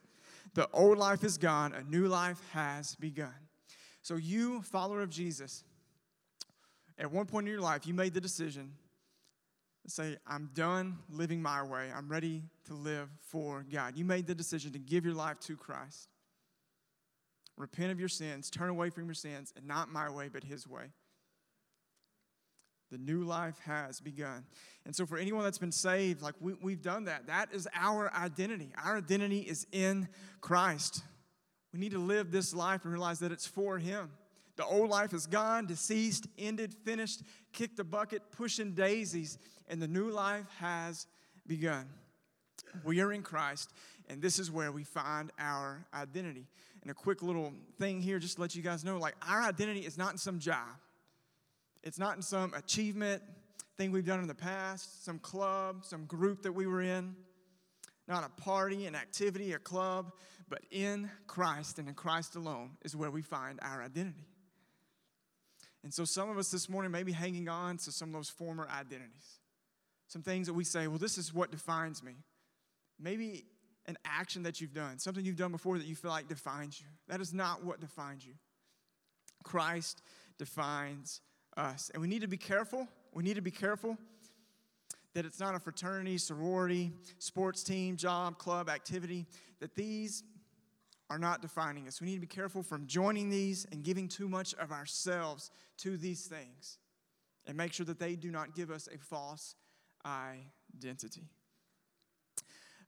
The 0.54 0.68
old 0.74 0.98
life 0.98 1.24
is 1.24 1.38
gone, 1.38 1.74
a 1.74 1.84
new 1.84 2.08
life 2.08 2.42
has 2.52 2.96
begun. 2.96 3.34
So, 4.02 4.16
you, 4.16 4.62
follower 4.62 5.02
of 5.02 5.10
Jesus, 5.10 5.64
at 6.98 7.12
one 7.12 7.26
point 7.26 7.48
in 7.48 7.54
your 7.54 7.62
life, 7.62 7.88
you 7.88 7.94
made 7.94 8.14
the 8.14 8.22
decision 8.22 8.74
to 9.86 9.90
say, 9.90 10.18
I'm 10.28 10.50
done 10.54 10.98
living 11.10 11.42
my 11.42 11.64
way. 11.64 11.90
I'm 11.96 12.10
ready 12.10 12.44
to 12.66 12.74
live 12.74 13.10
for 13.28 13.66
God. 13.72 13.96
You 13.96 14.04
made 14.04 14.28
the 14.28 14.36
decision 14.36 14.74
to 14.74 14.80
give 14.80 15.06
your 15.06 15.14
life 15.14 15.40
to 15.42 15.56
Christ. 15.56 16.10
Repent 17.58 17.92
of 17.92 18.00
your 18.00 18.10
sins, 18.10 18.50
turn 18.50 18.70
away 18.70 18.90
from 18.90 19.06
your 19.06 19.14
sins, 19.14 19.54
and 19.56 19.66
not 19.66 19.92
my 19.92 20.10
way, 20.10 20.30
but 20.32 20.44
His 20.44 20.68
way. 20.68 20.92
The 22.92 22.98
new 22.98 23.24
life 23.24 23.60
has 23.66 24.00
begun. 24.00 24.46
And 24.86 24.96
so, 24.96 25.06
for 25.06 25.18
anyone 25.18 25.44
that's 25.44 25.58
been 25.58 25.72
saved, 25.72 26.22
like 26.22 26.36
we, 26.40 26.54
we've 26.62 26.82
done 26.82 27.06
that, 27.06 27.28
that 27.28 27.50
is 27.54 27.68
our 27.76 28.12
identity. 28.14 28.72
Our 28.84 28.98
identity 28.98 29.40
is 29.40 29.68
in 29.72 30.08
Christ. 30.42 31.04
We 31.72 31.80
need 31.80 31.92
to 31.92 32.00
live 32.00 32.32
this 32.32 32.54
life 32.54 32.84
and 32.84 32.92
realize 32.92 33.20
that 33.20 33.32
it's 33.32 33.46
for 33.46 33.78
Him. 33.78 34.10
The 34.56 34.66
old 34.66 34.90
life 34.90 35.14
is 35.14 35.28
gone, 35.28 35.68
deceased, 35.68 36.28
ended, 36.38 36.74
finished, 36.84 37.22
kicked 37.54 37.78
the 37.78 37.84
bucket, 37.84 38.24
pushing 38.32 38.74
daisies, 38.74 39.38
and 39.68 39.82
the 39.82 39.88
new 39.88 40.10
life 40.10 40.46
has 40.60 41.08
begun. 41.48 41.88
We 42.84 43.02
are 43.02 43.14
in 43.14 43.22
Christ, 43.22 43.72
and 44.10 44.22
this 44.22 44.40
is 44.40 44.52
where 44.52 44.72
we 44.72 44.84
find 44.84 45.32
our 45.40 45.86
identity. 45.94 46.48
And 46.82 46.92
a 46.92 46.94
quick 46.94 47.22
little 47.22 47.54
thing 47.78 48.02
here, 48.02 48.20
just 48.20 48.36
to 48.36 48.42
let 48.42 48.56
you 48.56 48.62
guys 48.62 48.84
know 48.84 48.98
like, 48.98 49.16
our 49.28 49.42
identity 49.42 49.82
is 49.82 49.98
not 49.98 50.12
in 50.12 50.18
some 50.18 50.40
job. 50.40 50.68
It's 51.84 52.00
not 52.00 52.16
in 52.16 52.22
some 52.22 52.54
achievement 52.54 53.22
thing 53.78 53.92
we've 53.92 54.06
done 54.06 54.20
in 54.20 54.28
the 54.28 54.36
past, 54.36 55.06
some 55.06 55.20
club, 55.20 55.86
some 55.86 56.06
group 56.06 56.44
that 56.44 56.52
we 56.52 56.68
were 56.68 56.82
in, 56.82 57.16
not 58.08 58.26
a 58.26 58.42
party, 58.42 58.86
an 58.86 58.96
activity, 58.96 59.54
a 59.54 59.60
club, 59.60 60.12
but 60.50 60.60
in 60.72 61.10
Christ 61.28 61.80
and 61.80 61.88
in 61.88 61.94
Christ 61.94 62.36
alone 62.36 62.72
is 62.84 62.96
where 62.96 63.12
we 63.12 63.22
find 63.22 63.60
our 63.62 63.82
identity. 63.82 64.28
And 65.84 65.94
so 65.94 66.04
some 66.04 66.30
of 66.30 66.38
us 66.38 66.52
this 66.52 66.68
morning 66.68 66.92
may 66.92 67.04
be 67.04 67.14
hanging 67.14 67.48
on 67.48 67.78
to 67.78 67.92
some 67.92 68.10
of 68.10 68.14
those 68.14 68.30
former 68.30 68.68
identities. 68.68 69.40
some 70.10 70.24
things 70.24 70.48
that 70.48 70.54
we 70.54 70.64
say, 70.64 70.88
well, 70.88 70.98
this 70.98 71.18
is 71.18 71.34
what 71.34 71.52
defines 71.52 72.04
me. 72.04 72.14
Maybe 73.00 73.46
an 73.86 73.98
action 74.04 74.44
that 74.44 74.60
you've 74.60 74.74
done, 74.74 74.98
something 74.98 75.24
you've 75.24 75.38
done 75.38 75.52
before 75.52 75.78
that 75.78 75.86
you 75.86 75.96
feel 75.96 76.12
like 76.12 76.28
defines 76.28 76.82
you. 76.82 76.88
That 77.08 77.22
is 77.22 77.34
not 77.34 77.64
what 77.64 77.80
defines 77.80 78.26
you. 78.26 78.34
Christ 79.44 80.02
defines 80.38 81.22
us. 81.60 81.92
And 81.94 82.02
we 82.02 82.08
need 82.08 82.22
to 82.22 82.28
be 82.28 82.38
careful. 82.38 82.88
We 83.14 83.24
need 83.24 83.36
to 83.36 83.42
be 83.42 83.52
careful 83.52 83.98
that 85.14 85.26
it's 85.26 85.40
not 85.40 85.56
a 85.56 85.60
fraternity, 85.60 86.18
sorority, 86.18 86.94
sports 87.18 87.64
team, 87.64 87.98
job, 87.98 88.38
club, 88.38 88.70
activity, 88.70 89.26
that 89.60 89.76
these 89.76 90.24
are 91.10 91.18
not 91.18 91.42
defining 91.42 91.88
us. 91.88 92.00
We 92.00 92.08
need 92.08 92.16
to 92.16 92.22
be 92.22 92.28
careful 92.28 92.62
from 92.62 92.86
joining 92.86 93.30
these 93.30 93.66
and 93.72 93.84
giving 93.84 94.08
too 94.08 94.30
much 94.30 94.54
of 94.56 94.72
ourselves 94.72 95.50
to 95.78 95.98
these 95.98 96.28
things 96.28 96.78
and 97.48 97.58
make 97.58 97.74
sure 97.74 97.86
that 97.88 98.00
they 98.00 98.16
do 98.16 98.30
not 98.30 98.56
give 98.56 98.70
us 98.70 98.88
a 98.94 98.98
false 98.98 99.56
identity. 100.06 101.24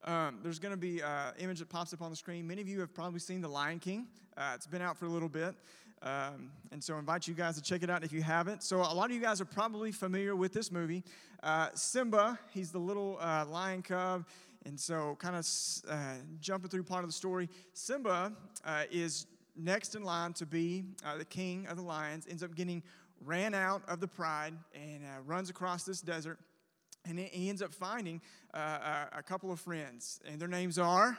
Um, 0.03 0.39
there's 0.43 0.59
going 0.59 0.73
to 0.73 0.77
be 0.77 1.01
an 1.01 1.33
image 1.39 1.59
that 1.59 1.69
pops 1.69 1.93
up 1.93 2.01
on 2.01 2.11
the 2.11 2.15
screen. 2.15 2.47
Many 2.47 2.61
of 2.61 2.67
you 2.67 2.79
have 2.79 2.93
probably 2.93 3.19
seen 3.19 3.41
The 3.41 3.47
Lion 3.47 3.79
King. 3.79 4.07
Uh, 4.37 4.51
it's 4.55 4.67
been 4.67 4.81
out 4.81 4.97
for 4.97 5.05
a 5.05 5.09
little 5.09 5.29
bit. 5.29 5.55
Um, 6.03 6.51
and 6.71 6.83
so 6.83 6.95
I 6.95 6.99
invite 6.99 7.27
you 7.27 7.35
guys 7.35 7.55
to 7.55 7.61
check 7.61 7.83
it 7.83 7.89
out 7.89 8.03
if 8.03 8.11
you 8.11 8.23
haven't. 8.23 8.63
So 8.63 8.77
a 8.77 8.93
lot 8.93 9.09
of 9.09 9.11
you 9.11 9.21
guys 9.21 9.39
are 9.39 9.45
probably 9.45 9.91
familiar 9.91 10.35
with 10.35 10.51
this 10.51 10.71
movie. 10.71 11.03
Uh, 11.43 11.69
Simba, 11.75 12.39
he's 12.53 12.71
the 12.71 12.79
little 12.79 13.17
uh, 13.21 13.45
lion 13.45 13.81
cub. 13.81 14.25
And 14.65 14.79
so, 14.79 15.17
kind 15.19 15.35
of 15.35 15.47
uh, 15.89 16.15
jumping 16.39 16.69
through 16.69 16.83
part 16.83 17.03
of 17.03 17.09
the 17.09 17.13
story, 17.13 17.49
Simba 17.73 18.31
uh, 18.63 18.83
is 18.91 19.25
next 19.55 19.95
in 19.95 20.03
line 20.03 20.33
to 20.33 20.45
be 20.45 20.83
uh, 21.03 21.17
the 21.17 21.25
king 21.25 21.65
of 21.67 21.77
the 21.77 21.83
lions, 21.83 22.27
ends 22.29 22.43
up 22.43 22.53
getting 22.53 22.83
ran 23.25 23.55
out 23.55 23.81
of 23.87 23.99
the 23.99 24.07
pride 24.07 24.53
and 24.75 25.01
runs 25.25 25.49
across 25.49 25.83
this 25.83 26.01
desert. 26.01 26.37
And 27.07 27.17
he 27.17 27.49
ends 27.49 27.63
up 27.63 27.73
finding 27.73 28.21
a 28.53 29.23
couple 29.25 29.51
of 29.51 29.59
friends, 29.59 30.19
and 30.27 30.39
their 30.39 30.47
names 30.47 30.77
are 30.77 31.17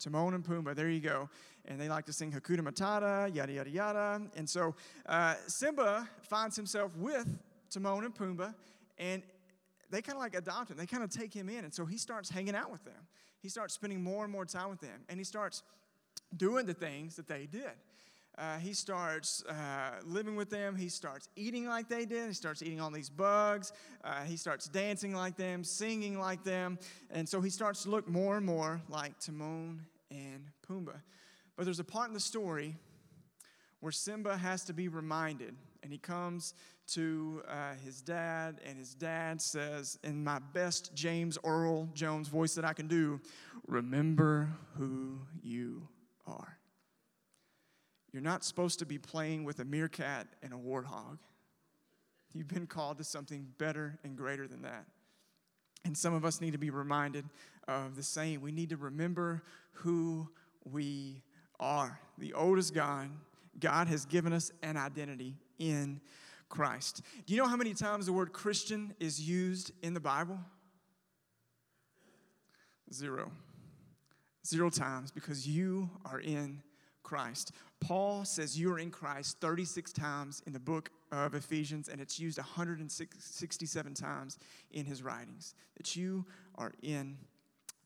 Timon 0.00 0.34
and 0.34 0.44
Pumbaa. 0.44 0.74
There 0.74 0.90
you 0.90 1.00
go 1.00 1.28
and 1.66 1.80
they 1.80 1.88
like 1.88 2.06
to 2.06 2.12
sing 2.12 2.32
Hakuna 2.32 2.60
Matata, 2.60 3.34
yada, 3.34 3.52
yada, 3.52 3.70
yada. 3.70 4.22
And 4.36 4.48
so 4.48 4.74
uh, 5.06 5.34
Simba 5.46 6.08
finds 6.22 6.56
himself 6.56 6.96
with 6.96 7.38
Timon 7.70 8.04
and 8.04 8.14
Pumbaa, 8.14 8.54
and 8.98 9.22
they 9.90 10.02
kind 10.02 10.16
of 10.16 10.22
like 10.22 10.34
adopt 10.34 10.70
him. 10.70 10.76
They 10.76 10.86
kind 10.86 11.02
of 11.02 11.10
take 11.10 11.32
him 11.34 11.48
in. 11.48 11.64
And 11.64 11.74
so 11.74 11.84
he 11.84 11.96
starts 11.96 12.30
hanging 12.30 12.54
out 12.54 12.70
with 12.70 12.84
them. 12.84 13.06
He 13.40 13.48
starts 13.48 13.74
spending 13.74 14.02
more 14.02 14.24
and 14.24 14.32
more 14.32 14.44
time 14.44 14.70
with 14.70 14.80
them, 14.80 15.00
and 15.08 15.18
he 15.18 15.24
starts 15.24 15.62
doing 16.36 16.66
the 16.66 16.74
things 16.74 17.16
that 17.16 17.28
they 17.28 17.46
did. 17.46 17.72
Uh, 18.38 18.58
he 18.58 18.72
starts 18.72 19.44
uh, 19.46 20.00
living 20.04 20.34
with 20.34 20.48
them. 20.48 20.74
He 20.74 20.88
starts 20.88 21.28
eating 21.36 21.66
like 21.66 21.88
they 21.88 22.06
did. 22.06 22.28
He 22.28 22.32
starts 22.32 22.62
eating 22.62 22.80
all 22.80 22.90
these 22.90 23.10
bugs. 23.10 23.72
Uh, 24.02 24.22
he 24.22 24.36
starts 24.36 24.66
dancing 24.66 25.14
like 25.14 25.36
them, 25.36 25.62
singing 25.62 26.18
like 26.18 26.42
them. 26.42 26.78
And 27.10 27.28
so 27.28 27.40
he 27.40 27.50
starts 27.50 27.82
to 27.82 27.90
look 27.90 28.08
more 28.08 28.36
and 28.36 28.46
more 28.46 28.80
like 28.88 29.18
Timon 29.18 29.84
and 30.10 30.50
Pumbaa. 30.66 31.00
But 31.56 31.64
there's 31.64 31.80
a 31.80 31.84
part 31.84 32.08
in 32.08 32.14
the 32.14 32.20
story 32.20 32.76
where 33.80 33.92
Simba 33.92 34.36
has 34.36 34.64
to 34.64 34.72
be 34.72 34.88
reminded, 34.88 35.54
and 35.82 35.92
he 35.92 35.98
comes 35.98 36.54
to 36.88 37.42
uh, 37.48 37.74
his 37.84 38.02
dad, 38.02 38.60
and 38.66 38.78
his 38.78 38.94
dad 38.94 39.40
says, 39.40 39.98
in 40.04 40.22
my 40.22 40.38
best 40.52 40.94
James 40.94 41.38
Earl 41.44 41.88
Jones 41.94 42.28
voice 42.28 42.54
that 42.54 42.64
I 42.64 42.72
can 42.72 42.88
do, 42.88 43.20
Remember 43.66 44.50
who 44.76 45.18
you 45.42 45.86
are. 46.26 46.58
You're 48.12 48.22
not 48.22 48.44
supposed 48.44 48.80
to 48.80 48.86
be 48.86 48.98
playing 48.98 49.44
with 49.44 49.60
a 49.60 49.64
meerkat 49.64 50.26
and 50.42 50.52
a 50.52 50.56
warthog. 50.56 51.18
You've 52.32 52.48
been 52.48 52.66
called 52.66 52.98
to 52.98 53.04
something 53.04 53.46
better 53.58 53.98
and 54.02 54.16
greater 54.16 54.48
than 54.48 54.62
that. 54.62 54.86
And 55.84 55.96
some 55.96 56.14
of 56.14 56.24
us 56.24 56.40
need 56.40 56.52
to 56.52 56.58
be 56.58 56.70
reminded 56.70 57.24
of 57.66 57.96
the 57.96 58.02
same. 58.02 58.40
We 58.40 58.52
need 58.52 58.70
to 58.70 58.76
remember 58.76 59.42
who 59.72 60.28
we 60.64 61.22
are. 61.58 61.98
The 62.18 62.34
old 62.34 62.58
is 62.58 62.70
gone. 62.70 63.18
God 63.58 63.88
has 63.88 64.04
given 64.04 64.32
us 64.32 64.50
an 64.62 64.76
identity 64.76 65.36
in 65.58 66.00
Christ. 66.48 67.02
Do 67.26 67.34
you 67.34 67.40
know 67.40 67.48
how 67.48 67.56
many 67.56 67.74
times 67.74 68.06
the 68.06 68.12
word 68.12 68.32
Christian 68.32 68.94
is 68.98 69.20
used 69.20 69.72
in 69.82 69.94
the 69.94 70.00
Bible? 70.00 70.38
Zero. 72.92 73.30
Zero 74.46 74.70
times 74.70 75.10
because 75.10 75.46
you 75.46 75.88
are 76.04 76.20
in 76.20 76.62
Christ. 77.02 77.52
Paul 77.80 78.24
says 78.24 78.58
you 78.58 78.72
are 78.72 78.78
in 78.78 78.90
Christ 78.90 79.38
36 79.40 79.92
times 79.92 80.42
in 80.46 80.52
the 80.52 80.60
book 80.60 80.90
of 81.12 81.34
Ephesians, 81.34 81.88
and 81.88 82.00
it's 82.00 82.18
used 82.18 82.38
167 82.38 83.94
times 83.94 84.38
in 84.70 84.84
his 84.84 85.02
writings. 85.02 85.54
That 85.76 85.96
you 85.96 86.24
are 86.56 86.72
in 86.82 87.16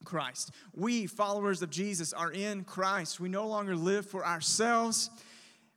Christ. 0.03 0.51
We, 0.73 1.07
followers 1.07 1.61
of 1.61 1.69
Jesus, 1.69 2.13
are 2.13 2.31
in 2.31 2.63
Christ. 2.63 3.19
We 3.19 3.29
no 3.29 3.47
longer 3.47 3.75
live 3.75 4.05
for 4.05 4.25
ourselves. 4.25 5.09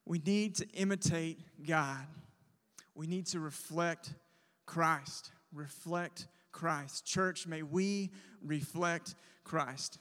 We 0.04 0.20
need 0.24 0.56
to 0.56 0.68
imitate 0.74 1.40
God. 1.66 2.06
We 2.94 3.06
need 3.06 3.26
to 3.26 3.40
reflect 3.40 4.14
Christ. 4.66 5.30
Reflect 5.52 6.26
Christ. 6.52 7.06
Church, 7.06 7.46
may 7.46 7.62
we 7.62 8.10
reflect 8.42 9.14
Christ. 9.44 9.98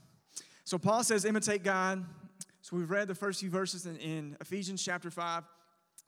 So 0.64 0.78
Paul 0.78 1.04
says, 1.04 1.24
imitate 1.24 1.64
God. 1.64 2.04
So 2.62 2.76
we've 2.76 2.90
read 2.90 3.08
the 3.08 3.16
first 3.16 3.40
few 3.40 3.50
verses 3.50 3.86
in, 3.86 3.96
in 3.98 4.38
Ephesians 4.42 4.84
chapter 4.84 5.10
5. 5.10 5.44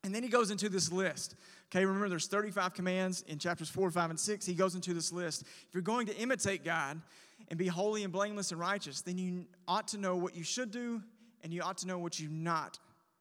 And 0.03 0.15
then 0.15 0.23
he 0.23 0.29
goes 0.29 0.49
into 0.49 0.69
this 0.69 0.91
list. 0.91 1.35
Okay, 1.71 1.85
remember 1.85 2.09
there's 2.09 2.27
35 2.27 2.73
commands 2.73 3.23
in 3.27 3.37
chapters 3.37 3.69
4, 3.69 3.91
5, 3.91 4.09
and 4.11 4.19
6. 4.19 4.45
He 4.45 4.53
goes 4.53 4.75
into 4.75 4.93
this 4.93 5.11
list. 5.11 5.41
If 5.41 5.73
you're 5.73 5.83
going 5.83 6.07
to 6.07 6.15
imitate 6.17 6.63
God, 6.63 7.01
and 7.47 7.57
be 7.57 7.67
holy 7.67 8.03
and 8.03 8.11
blameless 8.11 8.51
and 8.51 8.59
righteous, 8.59 9.01
then 9.01 9.17
you 9.17 9.45
ought 9.67 9.87
to 9.89 9.97
know 9.97 10.15
what 10.15 10.35
you 10.35 10.43
should 10.43 10.71
do 10.71 11.01
and 11.43 11.53
you 11.53 11.61
ought 11.61 11.77
to 11.77 11.87
know 11.87 11.97
what 11.97 12.19
you 12.19 12.29
not 12.29 12.77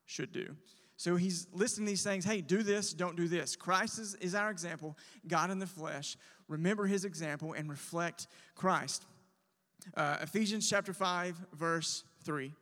should 0.06 0.32
do. 0.32 0.56
So 0.96 1.14
he's 1.16 1.46
listing 1.52 1.84
these 1.84 2.02
things 2.02 2.24
hey, 2.24 2.40
do 2.40 2.62
this, 2.62 2.92
don't 2.92 3.16
do 3.16 3.28
this. 3.28 3.54
Christ 3.56 3.98
is, 3.98 4.14
is 4.16 4.34
our 4.34 4.50
example, 4.50 4.96
God 5.26 5.50
in 5.50 5.58
the 5.58 5.66
flesh. 5.66 6.16
Remember 6.48 6.86
his 6.86 7.04
example 7.04 7.52
and 7.52 7.70
reflect 7.70 8.26
Christ. 8.54 9.06
Uh, 9.96 10.16
Ephesians 10.20 10.68
chapter 10.68 10.92
5, 10.92 11.36
verse 11.52 12.04
3. 12.24 12.52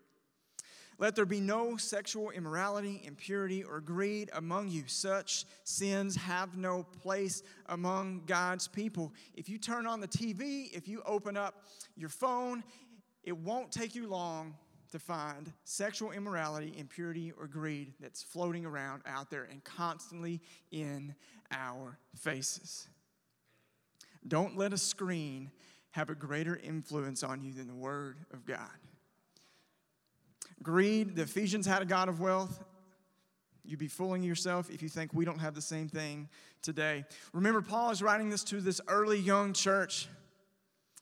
Let 0.99 1.15
there 1.15 1.27
be 1.27 1.41
no 1.41 1.77
sexual 1.77 2.31
immorality, 2.31 3.03
impurity, 3.05 3.63
or 3.63 3.81
greed 3.81 4.31
among 4.33 4.69
you. 4.69 4.85
Such 4.87 5.45
sins 5.65 6.17
have 6.17 6.57
no 6.57 6.85
place 7.03 7.43
among 7.67 8.23
God's 8.27 8.67
people. 8.67 9.13
If 9.35 9.49
you 9.49 9.59
turn 9.59 9.87
on 9.87 10.01
the 10.01 10.09
TV, 10.09 10.73
if 10.73 10.89
you 10.89 11.03
open 11.05 11.37
up 11.37 11.65
your 11.97 12.09
phone, 12.09 12.65
it 13.23 13.37
won't 13.37 13.71
take 13.73 13.95
you 13.95 14.09
long 14.09 14.55
to 14.93 14.99
find 14.99 15.53
sexual 15.65 16.13
immorality, 16.13 16.75
impurity, 16.79 17.33
or 17.39 17.47
greed 17.47 17.93
that's 18.01 18.23
floating 18.23 18.65
around 18.65 19.03
out 19.05 19.31
there 19.31 19.45
and 19.51 19.63
constantly 19.65 20.41
in 20.71 21.15
our 21.51 21.99
faces. 22.15 22.89
Don't 24.27 24.57
let 24.57 24.73
a 24.73 24.79
screen 24.79 25.51
have 25.91 26.09
a 26.09 26.15
greater 26.15 26.57
influence 26.57 27.23
on 27.23 27.43
you 27.43 27.53
than 27.53 27.67
the 27.67 27.75
Word 27.75 28.19
of 28.33 28.47
God. 28.47 28.71
Greed, 30.63 31.17
the 31.17 31.23
Ephesians 31.23 31.67
had 31.67 31.83
a 31.83 31.85
God 31.85 32.09
of 32.09 32.21
wealth. 32.21 32.63
You'd 33.65 33.79
be 33.79 33.89
fooling 33.89 34.23
yourself 34.23 34.71
if 34.71 34.83
you 34.83 34.89
think 34.89 35.13
we 35.13 35.25
don't 35.25 35.41
have 35.41 35.55
the 35.55 35.63
same 35.63 35.89
thing 35.89 36.29
today. 36.63 37.05
Remember, 37.33 37.61
Paul 37.61 37.91
is 37.91 38.03
writing 38.03 38.31
this 38.31 38.45
to 38.45 38.61
this 38.61 38.81
early 38.89 39.19
young 39.19 39.53
church. 39.53 40.09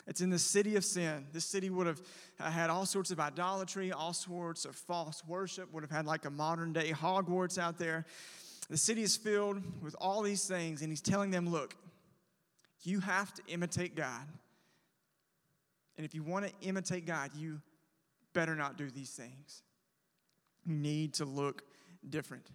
It's 0.06 0.20
in 0.20 0.30
the 0.30 0.38
city 0.38 0.76
of 0.76 0.84
sin. 0.84 1.26
This 1.32 1.44
city 1.44 1.70
would 1.70 1.86
have 1.86 2.00
had 2.38 2.70
all 2.70 2.84
sorts 2.84 3.10
of 3.10 3.20
idolatry, 3.20 3.92
all 3.92 4.12
sorts 4.12 4.64
of 4.64 4.76
false 4.76 5.22
worship, 5.26 5.72
would 5.72 5.82
have 5.82 5.90
had 5.90 6.06
like 6.06 6.24
a 6.24 6.30
modern 6.30 6.72
day 6.72 6.90
Hogwarts 6.92 7.58
out 7.58 7.78
there. 7.78 8.04
The 8.68 8.76
city 8.76 9.02
is 9.02 9.16
filled 9.16 9.62
with 9.82 9.94
all 9.98 10.22
these 10.22 10.46
things, 10.46 10.82
and 10.82 10.90
he's 10.90 11.00
telling 11.00 11.30
them, 11.30 11.48
look, 11.48 11.74
you 12.82 13.00
have 13.00 13.32
to 13.34 13.42
imitate 13.48 13.94
God. 13.94 14.26
And 15.96 16.04
if 16.04 16.14
you 16.14 16.22
want 16.22 16.46
to 16.46 16.52
imitate 16.66 17.06
God, 17.06 17.30
you 17.36 17.60
better 18.34 18.54
not 18.54 18.76
do 18.76 18.90
these 18.90 19.10
things. 19.10 19.62
You 20.66 20.74
need 20.74 21.14
to 21.14 21.24
look 21.24 21.62
different. 22.08 22.50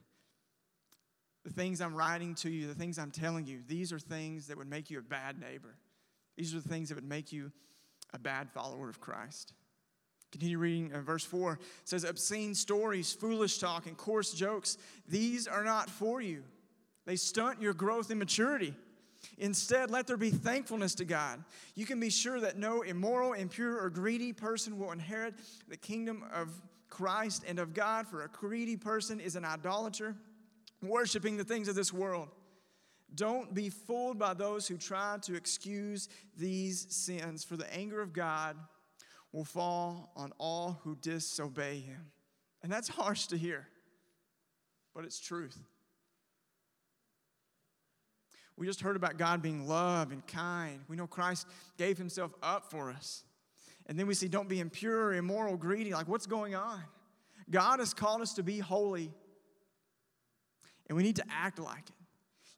The 1.44 1.52
things 1.52 1.82
I'm 1.82 1.96
writing 1.96 2.36
to 2.36 2.50
you, 2.50 2.68
the 2.68 2.76
things 2.76 3.00
I'm 3.00 3.12
telling 3.12 3.48
you, 3.48 3.62
these 3.68 3.92
are 3.94 4.00
things 4.00 4.48
that 4.48 4.58
would 4.58 4.70
make 4.70 4.92
you 4.92 5.00
a 5.00 5.02
bad 5.02 5.40
neighbor. 5.40 5.76
These 6.38 6.54
are 6.54 6.60
the 6.60 6.70
things 6.70 6.90
that 6.90 6.96
would 6.96 7.08
make 7.08 7.32
you 7.32 7.52
a 8.14 8.20
bad 8.20 8.50
follower 8.52 8.90
of 8.90 9.00
Christ. 9.00 9.54
Continue 10.32 10.60
reading 10.60 10.94
uh, 10.94 11.02
verse 11.02 11.24
4 11.24 11.54
it 11.54 11.60
says, 11.86 12.04
Obscene 12.04 12.54
stories, 12.54 13.12
foolish 13.12 13.58
talk, 13.58 13.88
and 13.88 13.98
coarse 13.98 14.34
jokes, 14.34 14.78
these 15.08 15.48
are 15.48 15.64
not 15.64 15.90
for 15.90 16.22
you. 16.22 16.44
They 17.06 17.16
stunt 17.16 17.62
your 17.62 17.74
growth 17.74 18.10
and 18.12 18.20
maturity. 18.20 18.76
Instead, 19.38 19.92
let 19.92 20.08
there 20.08 20.18
be 20.18 20.30
thankfulness 20.30 20.96
to 20.96 21.06
God. 21.06 21.44
You 21.76 21.86
can 21.86 22.00
be 22.00 22.10
sure 22.10 22.40
that 22.40 22.58
no 22.58 22.82
immoral, 22.82 23.34
impure, 23.34 23.80
or 23.80 23.90
greedy 23.90 24.34
person 24.34 24.78
will 24.78 24.92
inherit 24.92 25.36
the 25.68 25.78
kingdom 25.78 26.24
of 26.34 26.50
Christ 26.90 27.44
and 27.48 27.60
of 27.60 27.74
God, 27.74 28.08
for 28.08 28.24
a 28.24 28.28
greedy 28.28 28.78
person 28.78 29.20
is 29.20 29.36
an 29.36 29.46
idolater, 29.46 30.16
worshiping 30.82 31.38
the 31.38 31.44
things 31.44 31.68
of 31.68 31.76
this 31.76 31.94
world. 31.94 32.30
Don't 33.16 33.54
be 33.54 33.70
fooled 33.70 34.20
by 34.20 34.34
those 34.34 34.68
who 34.68 34.78
try 34.78 35.18
to 35.24 35.36
excuse 35.36 36.10
these 36.38 36.88
sins, 36.90 37.44
for 37.44 37.58
the 37.58 37.72
anger 37.74 38.02
of 38.02 38.14
God 38.14 38.58
will 39.32 39.46
fall 39.46 40.12
on 40.16 40.32
all 40.38 40.80
who 40.84 40.96
disobey 40.96 41.80
him. 41.80 42.12
And 42.62 42.72
that's 42.72 42.88
harsh 42.88 43.28
to 43.28 43.38
hear, 43.38 43.68
but 44.94 45.06
it's 45.06 45.20
truth. 45.20 45.58
We 48.60 48.68
just 48.68 48.82
heard 48.82 48.98
about 48.98 49.18
God 49.18 49.42
being 49.42 49.68
love 49.68 50.12
and 50.12 50.26
kind. 50.28 50.82
We 50.90 50.98
know 50.98 51.08
Christ 51.08 51.48
gave 51.78 51.98
himself 51.98 52.34
up 52.44 52.70
for 52.70 52.92
us. 52.92 53.24
And 53.88 53.98
then 53.98 54.06
we 54.06 54.14
see, 54.14 54.28
don't 54.28 54.50
be 54.50 54.60
impure, 54.60 55.14
immoral, 55.14 55.56
greedy. 55.56 55.94
Like, 55.94 56.10
what's 56.10 56.28
going 56.28 56.56
on? 56.56 56.84
God 57.50 57.80
has 57.80 57.94
called 57.94 58.22
us 58.22 58.34
to 58.34 58.44
be 58.44 58.60
holy, 58.60 59.12
and 60.88 60.96
we 60.96 61.04
need 61.04 61.16
to 61.16 61.24
act 61.32 61.58
like 61.58 61.90
it. 61.90 61.96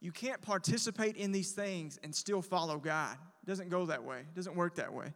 You 0.02 0.12
can't 0.12 0.42
participate 0.42 1.16
in 1.16 1.32
these 1.32 1.52
things 1.52 2.00
and 2.04 2.14
still 2.14 2.42
follow 2.42 2.80
God. 2.80 3.16
It 3.44 3.48
doesn't 3.48 3.70
go 3.70 3.86
that 3.86 4.04
way, 4.04 4.20
it 4.20 4.36
doesn't 4.36 4.56
work 4.56 4.76
that 4.76 4.92
way. 4.94 5.14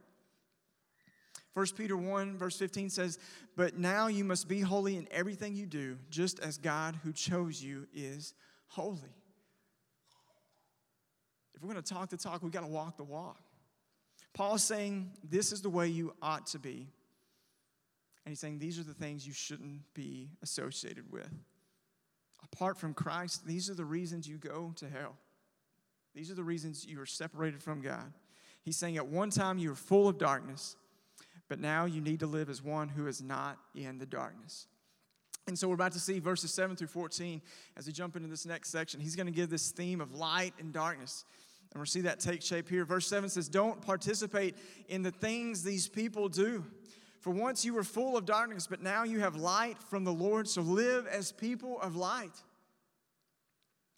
1 1.56 1.66
Peter 1.78 1.98
1, 1.98 2.38
verse 2.38 2.58
15 2.58 2.90
says, 2.90 3.18
But 3.56 3.78
now 3.78 4.08
you 4.08 4.24
must 4.24 4.48
be 4.48 4.60
holy 4.60 4.98
in 4.98 5.08
everything 5.10 5.56
you 5.56 5.66
do, 5.66 5.98
just 6.10 6.40
as 6.40 6.58
God 6.58 7.00
who 7.04 7.12
chose 7.12 7.64
you 7.64 7.88
is 7.94 8.34
holy. 8.68 9.16
We're 11.66 11.74
going 11.74 11.84
to 11.84 11.94
talk 11.94 12.10
the 12.10 12.18
talk, 12.18 12.44
we've 12.44 12.52
got 12.52 12.62
to 12.62 12.68
walk 12.68 12.96
the 12.96 13.04
walk. 13.04 13.40
Paul's 14.36 14.64
saying, 14.64 15.10
This 15.28 15.52
is 15.52 15.64
the 15.64 15.70
way 15.70 15.88
you 15.88 16.14
ought 16.22 16.46
to 16.48 16.60
be. 16.60 16.88
And 18.24 18.32
he's 18.32 18.40
saying, 18.40 18.60
These 18.60 18.78
are 18.78 18.84
the 18.84 18.94
things 18.94 19.26
you 19.26 19.34
shouldn't 19.34 19.82
be 19.96 20.30
associated 20.44 21.12
with. 21.12 21.30
Apart 22.54 22.78
from 22.78 22.94
Christ, 22.94 23.48
these 23.48 23.68
are 23.68 23.74
the 23.74 23.84
reasons 23.84 24.28
you 24.28 24.38
go 24.38 24.74
to 24.76 24.88
hell. 24.88 25.16
These 26.14 26.30
are 26.30 26.36
the 26.36 26.44
reasons 26.44 26.86
you 26.86 27.02
are 27.02 27.06
separated 27.08 27.64
from 27.64 27.82
God. 27.82 28.14
He's 28.62 28.78
saying, 28.78 28.98
At 28.98 29.08
one 29.08 29.32
time 29.32 29.58
you 29.58 29.70
were 29.70 29.76
full 29.76 30.08
of 30.08 30.20
darkness, 30.20 30.76
but 31.50 31.60
now 31.60 31.86
you 31.86 32.00
need 32.00 32.20
to 32.20 32.28
live 32.28 32.48
as 32.48 32.62
one 32.62 32.90
who 32.90 33.08
is 33.08 33.24
not 33.24 33.58
in 33.74 33.98
the 33.98 34.06
darkness. 34.06 34.68
And 35.48 35.58
so 35.58 35.68
we're 35.68 35.76
about 35.76 35.92
to 35.92 36.00
see 36.00 36.20
verses 36.20 36.52
7 36.54 36.76
through 36.76 36.88
14 36.88 37.42
as 37.78 37.86
we 37.86 37.94
jump 37.94 38.16
into 38.16 38.28
this 38.28 38.46
next 38.46 38.70
section. 38.70 39.00
He's 39.00 39.16
going 39.16 39.28
to 39.28 39.32
give 39.32 39.50
this 39.50 39.72
theme 39.72 40.02
of 40.02 40.14
light 40.14 40.54
and 40.60 40.74
darkness. 40.74 41.26
And 41.76 41.82
we'll 41.82 41.88
see 41.88 42.02
that 42.02 42.22
take 42.22 42.42
shape 42.42 42.70
here. 42.70 42.86
Verse 42.86 43.06
7 43.06 43.28
says, 43.28 43.50
Don't 43.50 43.82
participate 43.82 44.56
in 44.88 45.04
the 45.04 45.12
things 45.12 45.62
these 45.62 45.90
people 45.90 46.30
do. 46.30 46.64
For 47.20 47.32
once 47.32 47.66
you 47.66 47.74
were 47.74 47.84
full 47.84 48.16
of 48.16 48.26
darkness, 48.26 48.66
but 48.66 48.82
now 48.82 49.04
you 49.04 49.20
have 49.20 49.36
light 49.36 49.78
from 49.90 50.06
the 50.06 50.14
Lord, 50.14 50.48
so 50.48 50.62
live 50.62 51.06
as 51.06 51.34
people 51.34 51.82
of 51.82 51.98
light. 51.98 52.32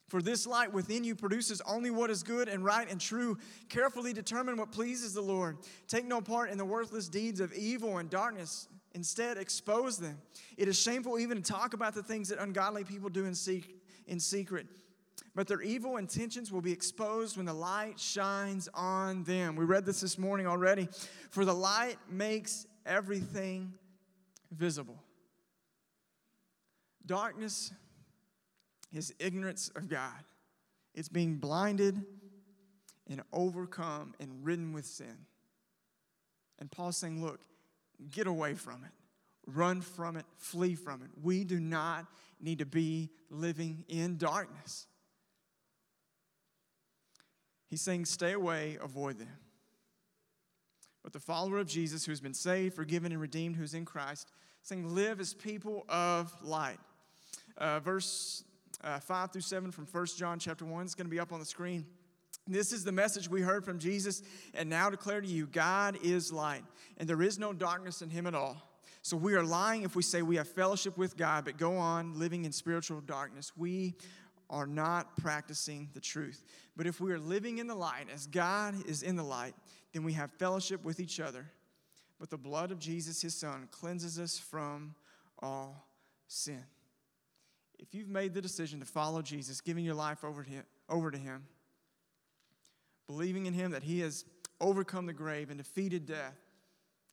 For 0.07 0.24
this 0.24 0.48
light 0.48 0.74
within 0.74 1.03
you 1.03 1.13
produces 1.13 1.62
only 1.67 1.91
what 1.91 2.10
is 2.10 2.24
good 2.24 2.50
and 2.50 2.65
right 2.65 2.89
and 2.89 3.00
true. 3.00 3.38
Carefully 3.69 4.12
determine 4.12 4.57
what 4.57 4.72
pleases 4.72 5.13
the 5.13 5.22
Lord. 5.22 5.57
Take 5.88 6.07
no 6.07 6.19
part 6.19 6.50
in 6.50 6.57
the 6.57 6.65
worthless 6.65 7.07
deeds 7.07 7.39
of 7.39 7.53
evil 7.53 8.00
and 8.00 8.10
darkness. 8.10 8.67
Instead, 8.96 9.38
expose 9.38 10.00
them. 10.00 10.17
It 10.57 10.67
is 10.67 10.81
shameful 10.81 11.19
even 11.19 11.43
to 11.43 11.43
talk 11.43 11.75
about 11.75 11.93
the 11.93 12.01
things 12.01 12.29
that 12.29 12.39
ungodly 12.39 12.86
people 12.86 13.10
do 13.10 13.25
in, 13.25 13.36
secret 13.36 14.65
but 15.36 15.47
their 15.47 15.62
evil 15.62 15.97
intentions 15.97 16.51
will 16.51 16.62
be 16.62 16.71
exposed 16.71 17.38
when 17.38 17.45
the 17.45 17.53
light 17.53 18.00
shines 18.00 18.67
on 18.74 19.24
them. 19.24 19.55
We 19.55 19.65
read 19.65 19.86
this 19.86 20.01
this 20.01 20.17
morning 20.17 20.47
already. 20.47 20.89
For 21.29 21.45
the 21.45 21.53
light 21.53 21.97
makes 22.09 22.65
everything 22.86 23.74
visible. 24.51 24.97
Darkness 27.05 27.71
is 28.91 29.13
ignorance 29.19 29.71
of 29.75 29.88
God, 29.88 30.24
it's 30.93 31.09
being 31.09 31.38
blinded 31.38 32.03
and 33.09 33.21
overcome 33.31 34.13
and 34.19 34.43
ridden 34.43 34.74
with 34.74 34.86
sin. 34.86 35.25
And 36.59 36.69
Paul's 36.71 36.97
saying, 36.97 37.24
Look, 37.24 37.39
get 38.12 38.27
away 38.27 38.55
from 38.55 38.83
it, 38.83 38.91
run 39.45 39.82
from 39.82 40.17
it, 40.17 40.25
flee 40.38 40.75
from 40.75 41.01
it. 41.01 41.10
We 41.21 41.43
do 41.43 41.60
not 41.60 42.08
need 42.41 42.60
to 42.60 42.65
be 42.65 43.10
living 43.30 43.86
in 43.88 44.17
darkness. 44.17 44.88
He's 47.67 47.82
saying, 47.82 48.06
stay 48.06 48.34
away, 48.34 48.77
avoid 48.82 49.19
them. 49.19 49.27
But 51.03 51.13
the 51.13 51.19
follower 51.19 51.60
of 51.60 51.67
Jesus 51.67 52.06
who 52.06 52.12
has 52.12 52.21
been 52.21 52.34
saved, 52.34 52.75
forgiven, 52.75 53.12
and 53.12 53.21
redeemed, 53.21 53.56
who's 53.56 53.73
in 53.73 53.86
Christ, 53.86 54.32
saying, 54.63 54.93
live 54.93 55.19
as 55.19 55.34
people 55.34 55.86
of 55.88 56.34
light. 56.43 56.80
Uh, 57.58 57.80
verse 57.80 58.43
uh, 58.84 58.99
5 58.99 59.32
through 59.32 59.41
7 59.41 59.71
from 59.71 59.86
1 59.86 60.06
John 60.17 60.39
chapter 60.39 60.65
1 60.65 60.86
is 60.86 60.95
going 60.95 61.08
to 61.08 61.12
be 61.12 61.19
up 61.19 61.32
on 61.32 61.39
the 61.39 61.45
screen. 61.45 61.86
This 62.47 62.71
is 62.71 62.84
the 62.84 62.91
message 62.91 63.30
we 63.30 63.41
heard 63.41 63.65
from 63.65 63.80
Jesus 63.80 64.21
and 64.53 64.69
now 64.69 64.89
declare 64.89 65.19
to 65.19 65.27
you 65.27 65.47
God 65.47 65.97
is 66.01 66.32
light, 66.32 66.63
and 66.97 67.08
there 67.08 67.21
is 67.21 67.38
no 67.38 67.51
darkness 67.51 68.01
in 68.01 68.10
him 68.10 68.25
at 68.27 68.36
all. 68.36 68.63
So 69.01 69.15
we 69.15 69.36
are 69.36 69.43
lying 69.43 69.84
if 69.84 69.95
we 69.95 70.03
say 70.03 70.21
we 70.21 70.36
have 70.36 70.47
fellowship 70.47 70.97
with 70.97 71.15
God, 71.15 71.45
but 71.45 71.58
go 71.58 71.77
on 71.77 72.19
living 72.19 72.45
in 72.45 72.51
spiritual 72.51 73.01
darkness. 73.01 73.53
We 73.56 73.95
are 74.49 74.67
not 74.67 75.17
practicing 75.17 75.89
the 75.93 75.99
truth. 75.99 76.43
But 76.75 76.88
if 76.88 77.01
we 77.01 77.12
are 77.12 77.19
living 77.19 77.57
in 77.57 77.67
the 77.67 77.75
light 77.75 78.07
as 78.13 78.27
God 78.27 78.75
is 78.88 79.03
in 79.03 79.15
the 79.15 79.23
light, 79.23 79.53
then 79.93 80.03
we 80.03 80.13
have 80.13 80.31
fellowship 80.31 80.83
with 80.83 80.99
each 80.99 81.19
other. 81.19 81.45
But 82.19 82.29
the 82.29 82.38
blood 82.38 82.71
of 82.71 82.79
Jesus, 82.79 83.21
his 83.21 83.36
son, 83.36 83.67
cleanses 83.71 84.19
us 84.19 84.39
from 84.39 84.95
all 85.39 85.88
sin. 86.27 86.63
If 87.79 87.93
you've 87.93 88.10
made 88.10 88.33
the 88.33 88.41
decision 88.41 88.79
to 88.79 88.86
follow 88.86 89.21
Jesus, 89.21 89.62
giving 89.62 89.86
your 89.86 89.93
life 89.93 90.23
over 90.23 90.43
to 90.43 90.49
him, 90.49 90.63
over 90.89 91.12
to 91.12 91.17
him 91.17 91.43
believing 93.07 93.45
in 93.45 93.53
him 93.53 93.71
that 93.71 93.83
he 93.83 94.01
has 94.01 94.25
overcome 94.62 95.05
the 95.05 95.13
grave 95.13 95.49
and 95.49 95.57
defeated 95.57 96.05
death, 96.05 96.36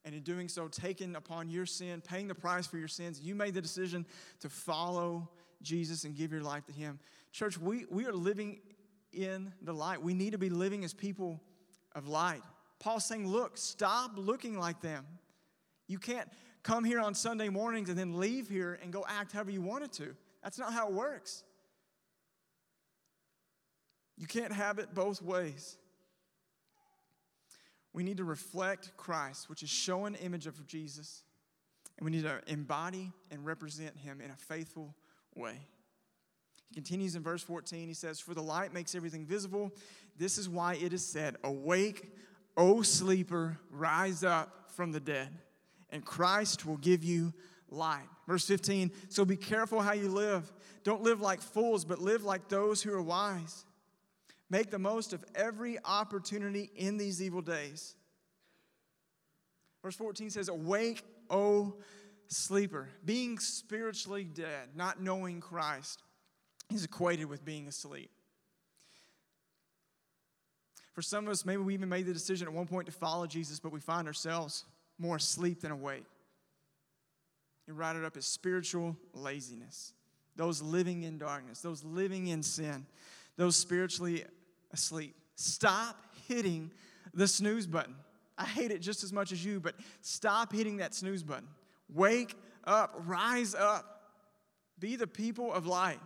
and 0.05 0.15
in 0.15 0.23
doing 0.23 0.49
so, 0.49 0.69
taken 0.69 1.17
upon 1.17 1.49
your 1.49 1.65
sin, 1.65 2.03
paying 2.03 2.29
the 2.29 2.35
price 2.35 2.67
for 2.67 2.77
your 2.77 2.89
sins, 2.89 3.21
you 3.21 3.35
made 3.35 3.55
the 3.55 3.63
decision 3.63 4.05
to 4.41 4.51
follow 4.51 5.31
Jesus 5.63 6.05
and 6.05 6.15
give 6.15 6.31
your 6.31 6.43
life 6.43 6.67
to 6.67 6.73
him. 6.73 6.99
Church, 7.35 7.59
we, 7.59 7.85
we 7.91 8.07
are 8.07 8.13
living 8.13 8.61
in 9.13 9.53
the 9.61 9.73
light. 9.73 10.01
We 10.01 10.15
need 10.15 10.31
to 10.33 10.39
be 10.39 10.51
living 10.51 10.85
as 10.85 10.95
people 10.95 11.43
of 11.93 12.07
light. 12.07 12.43
Paul's 12.79 13.05
saying, 13.05 13.27
look, 13.27 13.59
stop 13.59 14.13
looking 14.15 14.57
like 14.57 14.81
them. 14.81 15.05
You 15.89 15.99
can't 15.99 16.29
come 16.63 16.85
here 16.85 17.01
on 17.01 17.13
Sunday 17.13 17.49
mornings 17.49 17.89
and 17.89 17.99
then 17.99 18.21
leave 18.21 18.49
here 18.49 18.79
and 18.81 18.93
go 18.93 19.05
act 19.09 19.33
however 19.33 19.51
you 19.51 19.63
wanted 19.63 19.93
to. 19.95 20.15
That's 20.45 20.61
not 20.61 20.73
how 20.73 20.87
it 20.87 20.95
works. 20.95 21.43
You 24.17 24.29
can't 24.29 24.53
have 24.53 24.79
it 24.79 24.95
both 24.95 25.21
ways. 25.21 25.77
We 27.93 28.05
need 28.05 28.19
to 28.19 28.25
reflect 28.25 28.97
Christ, 28.97 29.51
which 29.51 29.65
is 29.65 29.71
show 29.71 30.05
an 30.05 30.15
image 30.15 30.47
of 30.47 30.65
Jesus, 30.69 31.25
and 31.99 32.05
we 32.05 32.13
need 32.13 32.23
to 32.23 32.41
embody 32.47 33.13
and 33.33 33.45
represent 33.45 33.97
him 33.97 34.21
in 34.21 34.31
a 34.31 34.37
faithful 34.37 34.95
way. 35.35 35.59
He 36.69 36.75
continues 36.75 37.15
in 37.15 37.23
verse 37.23 37.43
14. 37.43 37.89
He 37.89 37.95
says, 37.95 38.21
For 38.21 38.35
the 38.35 38.43
light 38.43 38.73
makes 38.73 38.95
everything 38.95 39.27
visible. 39.27 39.73
This 40.17 40.39
is 40.39 40.49
why 40.49 40.75
it 40.75 40.93
is 40.93 41.05
said, 41.05 41.37
Awake, 41.45 42.13
O 42.57 42.83
sleeper, 42.83 43.59
rise 43.71 44.23
up 44.25 44.71
from 44.71 44.93
the 44.93 45.01
dead, 45.01 45.29
and 45.91 46.05
Christ 46.05 46.65
will 46.65 46.77
give 46.77 47.03
you 47.03 47.33
light. 47.69 48.09
Verse 48.27 48.47
15, 48.47 48.91
so 49.09 49.25
be 49.25 49.37
careful 49.37 49.81
how 49.81 49.93
you 49.93 50.09
live. 50.09 50.53
Don't 50.85 51.03
live 51.03 51.21
like 51.21 51.41
fools, 51.41 51.85
but 51.85 51.99
live 51.99 52.25
like 52.25 52.49
those 52.49 52.83
who 52.83 52.93
are 52.93 53.03
wise. 53.03 53.65
Make 54.51 54.71
the 54.71 54.79
most 54.79 55.13
of 55.13 55.25
every 55.35 55.79
opportunity 55.85 56.71
in 56.77 56.97
these 56.97 57.21
evil 57.21 57.43
days. 57.43 57.97
Verse 59.83 59.97
14 59.97 60.31
says, 60.31 60.49
Awake, 60.49 61.03
O 61.29 61.75
sleeper. 62.29 62.89
Being 63.05 63.39
spiritually 63.39 64.25
dead, 64.25 64.71
not 64.77 65.03
knowing 65.03 65.41
Christ, 65.41 66.04
is 66.73 66.85
equated 66.85 67.27
with 67.27 67.45
being 67.45 67.69
asleep. 67.69 68.11
For 70.93 71.03
some 71.03 71.27
of 71.27 71.33
us, 71.33 71.45
maybe 71.45 71.63
we 71.63 71.75
even 71.75 71.89
made 71.89 72.07
the 72.07 72.13
decision 72.13 72.47
at 72.47 72.55
one 72.55 72.67
point 72.67 72.87
to 72.87 72.93
follow 72.93 73.27
Jesus, 73.27 73.59
but 73.59 73.73
we 73.73 73.81
find 73.81 74.07
ourselves 74.07 74.65
more 74.99 75.17
asleep 75.17 75.61
than 75.61 75.73
awake. 75.73 76.05
You 77.67 77.75
write 77.75 77.97
it 77.97 78.05
up 78.05 78.17
as 78.17 78.27
spiritual 78.27 78.97
laziness. 79.13 79.93
Those 80.37 80.63
living 80.63 81.03
in 81.03 81.19
darkness, 81.19 81.61
those 81.61 81.83
living 81.85 82.29
in 82.29 82.43
sin, 82.43 82.87
those 83.37 83.57
spiritually 83.57 84.25
asleep. 84.73 85.17
Stop 85.35 85.97
hitting 86.29 86.71
the 87.13 87.27
snooze 87.27 87.67
button. 87.67 87.95
I 88.37 88.45
hate 88.45 88.71
it 88.71 88.81
just 88.81 89.05
as 89.05 89.13
much 89.13 89.33
as 89.33 89.45
you, 89.45 89.61
but 89.61 89.75
stop 90.01 90.53
hitting 90.53 90.79
that 90.79 90.95
snooze 90.95 91.23
button. 91.23 91.49
Wake 91.93 92.37
up, 92.65 92.95
rise 93.05 93.55
up, 93.55 93.94
be 94.85 94.97
the 94.97 95.07
people 95.07 95.51
of 95.51 95.67
light. 95.67 95.99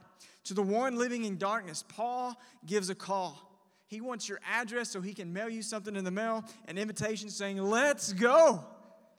To 0.44 0.54
the 0.54 0.62
one 0.62 0.96
living 0.96 1.24
in 1.24 1.36
darkness, 1.36 1.84
Paul 1.88 2.40
gives 2.64 2.90
a 2.90 2.94
call. 2.94 3.44
He 3.88 4.00
wants 4.00 4.28
your 4.28 4.38
address 4.48 4.88
so 4.90 5.00
he 5.00 5.14
can 5.14 5.32
mail 5.32 5.48
you 5.48 5.62
something 5.62 5.96
in 5.96 6.04
the 6.04 6.12
mail, 6.12 6.44
an 6.68 6.78
invitation 6.78 7.28
saying, 7.28 7.58
Let's 7.58 8.12
go. 8.12 8.64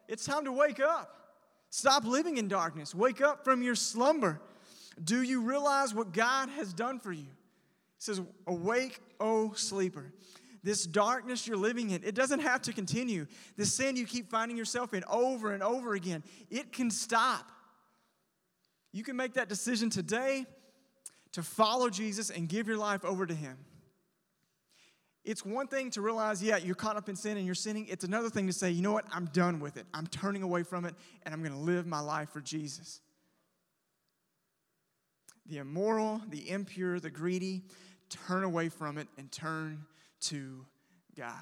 It's 0.07 0.23
time 0.23 0.45
to 0.45 0.53
wake 0.53 0.79
up. 0.79 1.13
Stop 1.71 2.05
living 2.05 2.37
in 2.37 2.47
darkness. 2.47 2.95
Wake 2.95 3.19
up 3.19 3.43
from 3.43 3.61
your 3.61 3.75
slumber. 3.75 4.39
Do 5.03 5.23
you 5.23 5.41
realize 5.41 5.93
what 5.93 6.13
God 6.13 6.47
has 6.51 6.73
done 6.73 6.99
for 6.99 7.11
you? 7.11 7.27
He 7.27 7.99
says, 7.99 8.21
Awake, 8.47 8.97
O 9.19 9.51
sleeper. 9.55 10.13
This 10.63 10.85
darkness 10.85 11.47
you're 11.47 11.57
living 11.57 11.89
in, 11.89 12.01
it 12.05 12.15
doesn't 12.15 12.39
have 12.39 12.61
to 12.61 12.71
continue. 12.71 13.27
The 13.57 13.65
sin 13.65 13.97
you 13.97 14.05
keep 14.05 14.29
finding 14.29 14.55
yourself 14.55 14.93
in 14.93 15.03
over 15.09 15.51
and 15.51 15.61
over 15.61 15.95
again, 15.95 16.23
it 16.49 16.71
can 16.71 16.89
stop. 16.89 17.51
You 18.91 19.03
can 19.03 19.15
make 19.15 19.33
that 19.35 19.49
decision 19.49 19.89
today 19.89 20.45
to 21.33 21.43
follow 21.43 21.89
Jesus 21.89 22.29
and 22.29 22.49
give 22.49 22.67
your 22.67 22.77
life 22.77 23.05
over 23.05 23.25
to 23.25 23.33
Him. 23.33 23.57
It's 25.23 25.45
one 25.45 25.67
thing 25.67 25.91
to 25.91 26.01
realize, 26.01 26.41
yeah, 26.41 26.57
you're 26.57 26.75
caught 26.75 26.95
up 26.95 27.09
in 27.09 27.15
sin 27.15 27.37
and 27.37 27.45
you're 27.45 27.53
sinning. 27.53 27.87
It's 27.87 28.03
another 28.03 28.29
thing 28.29 28.47
to 28.47 28.53
say, 28.53 28.71
you 28.71 28.81
know 28.81 28.93
what, 28.93 29.05
I'm 29.11 29.25
done 29.25 29.59
with 29.59 29.77
it. 29.77 29.85
I'm 29.93 30.07
turning 30.07 30.43
away 30.43 30.63
from 30.63 30.85
it 30.85 30.95
and 31.23 31.33
I'm 31.33 31.41
going 31.43 31.53
to 31.53 31.59
live 31.59 31.85
my 31.85 31.99
life 31.99 32.29
for 32.29 32.41
Jesus. 32.41 33.01
The 35.45 35.57
immoral, 35.57 36.21
the 36.29 36.49
impure, 36.49 36.99
the 36.99 37.09
greedy, 37.09 37.63
turn 38.09 38.43
away 38.43 38.69
from 38.69 38.97
it 38.97 39.07
and 39.17 39.31
turn 39.31 39.85
to 40.21 40.65
God. 41.15 41.33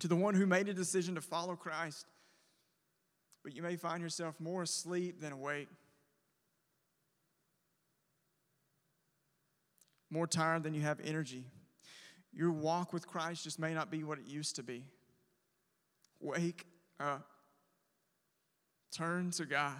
To 0.00 0.08
the 0.08 0.16
one 0.16 0.34
who 0.34 0.46
made 0.46 0.68
a 0.68 0.74
decision 0.74 1.14
to 1.16 1.20
follow 1.20 1.56
Christ, 1.56 2.06
but 3.42 3.54
you 3.54 3.62
may 3.62 3.76
find 3.76 4.02
yourself 4.02 4.38
more 4.40 4.62
asleep 4.62 5.20
than 5.20 5.32
awake, 5.32 5.68
more 10.10 10.26
tired 10.26 10.62
than 10.62 10.74
you 10.74 10.82
have 10.82 11.00
energy. 11.04 11.44
Your 12.32 12.50
walk 12.50 12.92
with 12.92 13.06
Christ 13.06 13.44
just 13.44 13.58
may 13.58 13.74
not 13.74 13.90
be 13.90 14.04
what 14.04 14.18
it 14.18 14.26
used 14.26 14.56
to 14.56 14.62
be. 14.62 14.84
Wake 16.20 16.66
up. 17.00 17.26
Turn 18.90 19.30
to 19.32 19.44
God, 19.44 19.76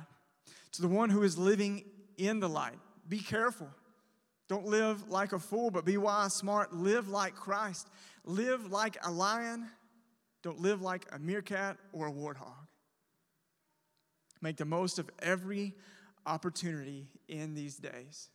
to 0.73 0.83
the 0.83 0.89
one 0.89 1.09
who 1.09 1.23
is 1.23 1.39
living 1.39 1.85
in 2.19 2.41
the 2.41 2.49
light. 2.49 2.79
Be 3.09 3.21
careful. 3.21 3.69
Don't 4.49 4.67
live 4.67 5.09
like 5.09 5.33
a 5.33 5.39
fool, 5.39 5.71
but 5.71 5.85
be 5.85 5.97
wise, 5.97 6.35
smart. 6.35 6.75
Live 6.75 7.09
like 7.09 7.35
Christ. 7.35 7.89
Live 8.25 8.71
like 8.71 8.97
a 9.05 9.11
lion. 9.11 9.69
Don't 10.43 10.61
live 10.61 10.81
like 10.81 11.07
a 11.13 11.19
meerkat 11.19 11.77
or 11.93 12.09
a 12.09 12.13
warthog. 12.13 12.68
Make 14.41 14.57
the 14.57 14.65
most 14.65 14.99
of 14.99 15.11
every 15.21 15.75
opportunity 16.27 17.09
in 17.29 17.55
these 17.55 17.77
days 17.77 18.29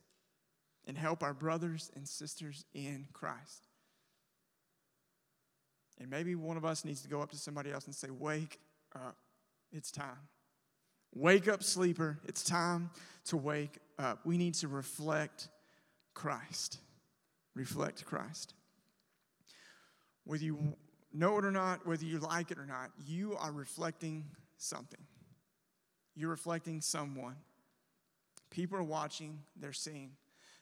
and 0.86 0.98
help 0.98 1.24
our 1.24 1.34
brothers 1.34 1.92
and 1.96 2.08
sisters 2.08 2.66
in 2.74 3.08
Christ. 3.14 3.68
And 6.00 6.10
maybe 6.10 6.36
one 6.36 6.58
of 6.58 6.66
us 6.66 6.84
needs 6.84 7.02
to 7.04 7.08
go 7.08 7.22
up 7.22 7.32
to 7.32 7.38
somebody 7.38 7.72
else 7.72 7.86
and 7.86 7.96
say, 7.96 8.10
Wake 8.10 8.60
up. 8.96 9.16
It's 9.72 9.92
time. 9.92 10.28
Wake 11.16 11.48
up, 11.48 11.64
sleeper. 11.64 12.20
It's 12.26 12.44
time 12.44 12.90
to 13.26 13.38
wake 13.38 13.78
up. 14.00 14.20
We 14.26 14.38
need 14.38 14.56
to 14.56 14.68
reflect 14.68 15.50
Christ. 16.14 16.80
Reflect 17.56 18.06
Christ. 18.06 18.54
Whether 20.26 20.44
you 20.44 20.76
know 21.14 21.38
it 21.38 21.46
or 21.46 21.52
not, 21.52 21.86
whether 21.86 22.06
you 22.06 22.20
like 22.20 22.52
it 22.52 22.58
or 22.58 22.66
not, 22.66 22.92
you 23.06 23.36
are 23.40 23.52
reflecting 23.52 24.26
something. 24.58 25.00
You're 26.16 26.30
reflecting 26.30 26.82
someone. 26.82 27.36
People 28.50 28.78
are 28.78 28.84
watching, 28.84 29.40
they're 29.56 29.74
seeing. 29.74 30.12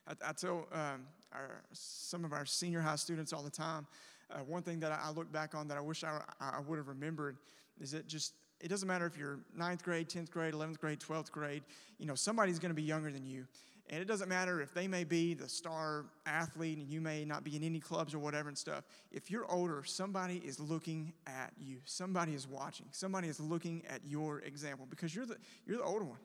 I, 0.07 0.13
I 0.29 0.33
tell 0.33 0.67
um, 0.71 1.05
our, 1.33 1.61
some 1.73 2.23
of 2.23 2.33
our 2.33 2.45
senior 2.45 2.81
high 2.81 2.95
students 2.95 3.33
all 3.33 3.43
the 3.43 3.49
time 3.49 3.85
uh, 4.33 4.39
one 4.39 4.63
thing 4.63 4.79
that 4.79 4.91
I 4.91 5.11
look 5.11 5.31
back 5.31 5.55
on 5.55 5.67
that 5.67 5.77
I 5.77 5.81
wish 5.81 6.03
I, 6.03 6.21
I 6.39 6.59
would 6.67 6.77
have 6.77 6.87
remembered 6.87 7.37
is 7.79 7.91
that 7.91 8.07
just 8.07 8.33
it 8.59 8.67
doesn't 8.67 8.87
matter 8.87 9.07
if 9.07 9.17
you're 9.17 9.39
ninth 9.55 9.83
grade, 9.83 10.07
10th 10.07 10.29
grade, 10.29 10.53
11th 10.53 10.79
grade, 10.79 10.99
12th 10.99 11.31
grade, 11.31 11.63
you 11.97 12.05
know, 12.05 12.13
somebody's 12.13 12.59
going 12.59 12.69
to 12.69 12.75
be 12.75 12.83
younger 12.83 13.11
than 13.11 13.25
you. 13.25 13.47
And 13.91 14.01
it 14.01 14.05
doesn't 14.05 14.29
matter 14.29 14.61
if 14.61 14.73
they 14.73 14.87
may 14.87 15.03
be 15.03 15.33
the 15.33 15.49
star 15.49 16.05
athlete 16.25 16.77
and 16.77 16.87
you 16.87 17.01
may 17.01 17.25
not 17.25 17.43
be 17.43 17.57
in 17.57 17.63
any 17.63 17.81
clubs 17.81 18.13
or 18.13 18.19
whatever 18.19 18.47
and 18.47 18.57
stuff. 18.57 18.85
If 19.11 19.29
you're 19.29 19.45
older, 19.51 19.83
somebody 19.83 20.37
is 20.37 20.61
looking 20.61 21.11
at 21.27 21.51
you. 21.59 21.79
Somebody 21.83 22.33
is 22.33 22.47
watching. 22.47 22.85
Somebody 22.91 23.27
is 23.27 23.41
looking 23.41 23.83
at 23.89 23.99
your 24.05 24.39
example 24.39 24.87
because 24.89 25.13
you're 25.13 25.25
the, 25.25 25.35
you're 25.65 25.77
the 25.77 25.83
older 25.83 26.05
one. 26.05 26.19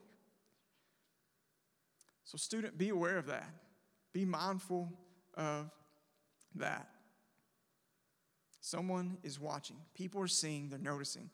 So, 2.24 2.38
student, 2.38 2.79
be 2.79 2.90
aware 2.90 3.18
of 3.18 3.26
that. 3.26 3.50
Be 4.12 4.24
mindful 4.24 4.92
of 5.35 5.68
that. 6.55 6.88
Someone 8.61 9.18
is 9.24 9.40
watching. 9.40 9.76
People 9.94 10.20
are 10.20 10.29
seeing, 10.29 10.68
they're 10.68 10.79
noticing. 10.79 11.31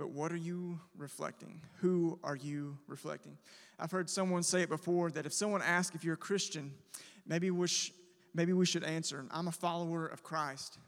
But 0.00 0.12
what 0.12 0.32
are 0.32 0.36
you 0.36 0.80
reflecting? 0.96 1.60
Who 1.80 2.18
are 2.24 2.34
you 2.34 2.78
reflecting? 2.86 3.36
I've 3.78 3.90
heard 3.90 4.08
someone 4.08 4.42
say 4.42 4.62
it 4.62 4.70
before 4.70 5.10
that 5.10 5.26
if 5.26 5.34
someone 5.34 5.60
asks 5.60 5.94
if 5.94 6.04
you're 6.04 6.14
a 6.14 6.16
Christian, 6.16 6.72
maybe 7.26 7.50
we, 7.50 7.66
sh- 7.66 7.92
maybe 8.32 8.54
we 8.54 8.64
should 8.64 8.82
answer, 8.82 9.26
I'm 9.30 9.46
a 9.46 9.52
follower 9.52 10.06
of 10.06 10.22
Christ. 10.22 10.78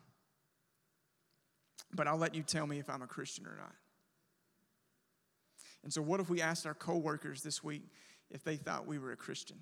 But 1.93 2.09
I'll 2.09 2.17
let 2.17 2.35
you 2.35 2.43
tell 2.43 2.67
me 2.67 2.79
if 2.79 2.89
I'm 2.89 3.03
a 3.03 3.07
Christian 3.07 3.45
or 3.45 3.55
not. 3.55 3.75
And 5.85 5.93
so, 5.93 6.01
what 6.01 6.19
if 6.19 6.31
we 6.31 6.41
asked 6.41 6.65
our 6.65 6.73
coworkers 6.73 7.43
this 7.43 7.63
week 7.63 7.83
if 8.31 8.43
they 8.43 8.57
thought 8.57 8.87
we 8.87 8.99
were 8.99 9.13
a 9.13 9.17
Christian? 9.17 9.59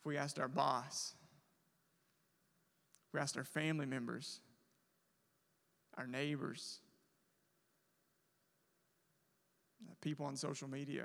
If 0.00 0.06
we 0.06 0.16
asked 0.16 0.40
our 0.40 0.48
boss, 0.48 1.14
if 3.06 3.14
we 3.14 3.20
asked 3.20 3.36
our 3.36 3.44
family 3.44 3.86
members, 3.86 4.40
our 5.96 6.06
neighbors, 6.06 6.80
people 10.00 10.26
on 10.26 10.36
social 10.36 10.68
media. 10.68 11.04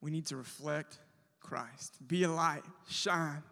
We 0.00 0.10
need 0.10 0.26
to 0.26 0.36
reflect 0.36 0.98
Christ. 1.40 1.96
Be 2.06 2.24
a 2.24 2.28
light, 2.28 2.62
shine. 2.88 3.42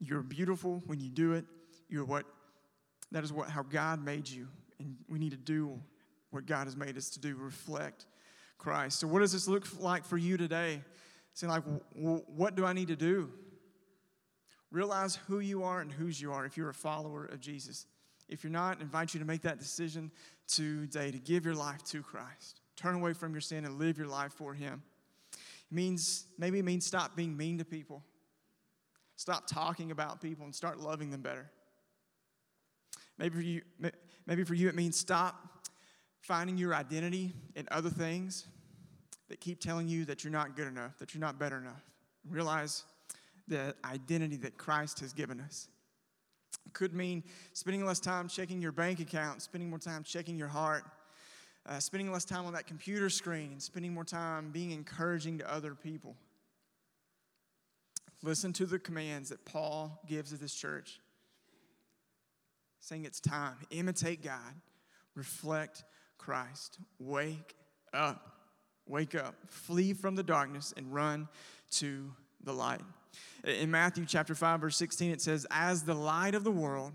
You're 0.00 0.22
beautiful 0.22 0.82
when 0.86 1.00
you 1.00 1.08
do 1.08 1.32
it. 1.32 1.44
You're 1.88 2.04
what 2.04 2.24
that 3.10 3.24
is 3.24 3.32
what 3.32 3.50
how 3.50 3.62
God 3.62 4.04
made 4.04 4.28
you. 4.28 4.48
And 4.78 4.96
we 5.08 5.18
need 5.18 5.32
to 5.32 5.36
do 5.36 5.80
what 6.30 6.46
God 6.46 6.64
has 6.64 6.76
made 6.76 6.96
us 6.96 7.10
to 7.10 7.20
do, 7.20 7.36
reflect 7.36 8.06
Christ. 8.58 9.00
So 9.00 9.06
what 9.06 9.20
does 9.20 9.32
this 9.32 9.46
look 9.46 9.66
like 9.80 10.04
for 10.04 10.16
you 10.16 10.36
today? 10.36 10.82
Saying 11.34 11.50
like, 11.50 11.62
what 11.94 12.54
do 12.54 12.64
I 12.64 12.72
need 12.72 12.88
to 12.88 12.96
do? 12.96 13.30
Realize 14.72 15.16
who 15.28 15.40
you 15.40 15.62
are 15.62 15.80
and 15.80 15.92
whose 15.92 16.20
you 16.20 16.32
are 16.32 16.46
if 16.46 16.56
you're 16.56 16.70
a 16.70 16.74
follower 16.74 17.26
of 17.26 17.40
Jesus. 17.40 17.86
If 18.28 18.42
you're 18.42 18.50
not, 18.50 18.78
I 18.78 18.80
invite 18.80 19.12
you 19.12 19.20
to 19.20 19.26
make 19.26 19.42
that 19.42 19.58
decision 19.58 20.10
today 20.48 21.10
to 21.10 21.18
give 21.18 21.44
your 21.44 21.54
life 21.54 21.84
to 21.84 22.02
Christ. 22.02 22.62
Turn 22.74 22.94
away 22.94 23.12
from 23.12 23.32
your 23.32 23.42
sin 23.42 23.66
and 23.66 23.78
live 23.78 23.98
your 23.98 24.06
life 24.06 24.32
for 24.32 24.54
Him. 24.54 24.82
It 25.32 25.74
means, 25.74 26.24
maybe 26.38 26.58
it 26.58 26.64
means 26.64 26.86
stop 26.86 27.14
being 27.14 27.36
mean 27.36 27.58
to 27.58 27.66
people. 27.66 28.02
Stop 29.16 29.46
talking 29.46 29.90
about 29.90 30.22
people 30.22 30.46
and 30.46 30.54
start 30.54 30.80
loving 30.80 31.10
them 31.10 31.20
better. 31.20 31.50
Maybe 33.18 33.34
for 33.36 33.42
you, 33.42 33.60
maybe 34.26 34.42
for 34.42 34.54
you 34.54 34.68
it 34.68 34.74
means 34.74 34.98
stop 34.98 35.68
finding 36.22 36.56
your 36.56 36.74
identity 36.74 37.34
in 37.54 37.68
other 37.70 37.90
things 37.90 38.46
that 39.28 39.38
keep 39.38 39.60
telling 39.60 39.86
you 39.86 40.06
that 40.06 40.24
you're 40.24 40.32
not 40.32 40.56
good 40.56 40.66
enough, 40.66 40.98
that 40.98 41.12
you're 41.12 41.20
not 41.20 41.38
better 41.38 41.58
enough. 41.58 41.82
Realize 42.28 42.84
the 43.48 43.74
identity 43.84 44.36
that 44.36 44.56
Christ 44.56 45.00
has 45.00 45.12
given 45.12 45.40
us. 45.40 45.68
Could 46.72 46.94
mean 46.94 47.22
spending 47.52 47.84
less 47.84 48.00
time 48.00 48.28
checking 48.28 48.60
your 48.60 48.72
bank 48.72 49.00
account, 49.00 49.42
spending 49.42 49.68
more 49.68 49.78
time 49.78 50.04
checking 50.04 50.36
your 50.36 50.48
heart, 50.48 50.84
uh, 51.66 51.78
spending 51.78 52.10
less 52.12 52.24
time 52.24 52.46
on 52.46 52.52
that 52.54 52.66
computer 52.66 53.10
screen, 53.10 53.60
spending 53.60 53.92
more 53.92 54.04
time 54.04 54.50
being 54.50 54.70
encouraging 54.70 55.38
to 55.38 55.52
other 55.52 55.74
people. 55.74 56.16
Listen 58.22 58.52
to 58.54 58.66
the 58.66 58.78
commands 58.78 59.30
that 59.30 59.44
Paul 59.44 60.00
gives 60.06 60.30
to 60.30 60.36
this 60.36 60.54
church, 60.54 61.00
saying 62.80 63.04
it's 63.04 63.20
time. 63.20 63.56
Imitate 63.70 64.22
God, 64.22 64.54
reflect 65.14 65.84
Christ, 66.18 66.78
wake 66.98 67.56
up. 67.92 68.28
Wake 68.88 69.14
up, 69.14 69.36
flee 69.46 69.92
from 69.92 70.16
the 70.16 70.24
darkness, 70.24 70.74
and 70.76 70.92
run 70.92 71.28
to 71.70 72.12
the 72.42 72.52
light. 72.52 72.80
In 73.44 73.70
Matthew 73.70 74.04
chapter 74.06 74.34
5, 74.34 74.60
verse 74.60 74.76
16, 74.76 75.10
it 75.10 75.20
says, 75.20 75.46
As 75.50 75.82
the 75.82 75.94
light 75.94 76.34
of 76.34 76.44
the 76.44 76.50
world, 76.50 76.92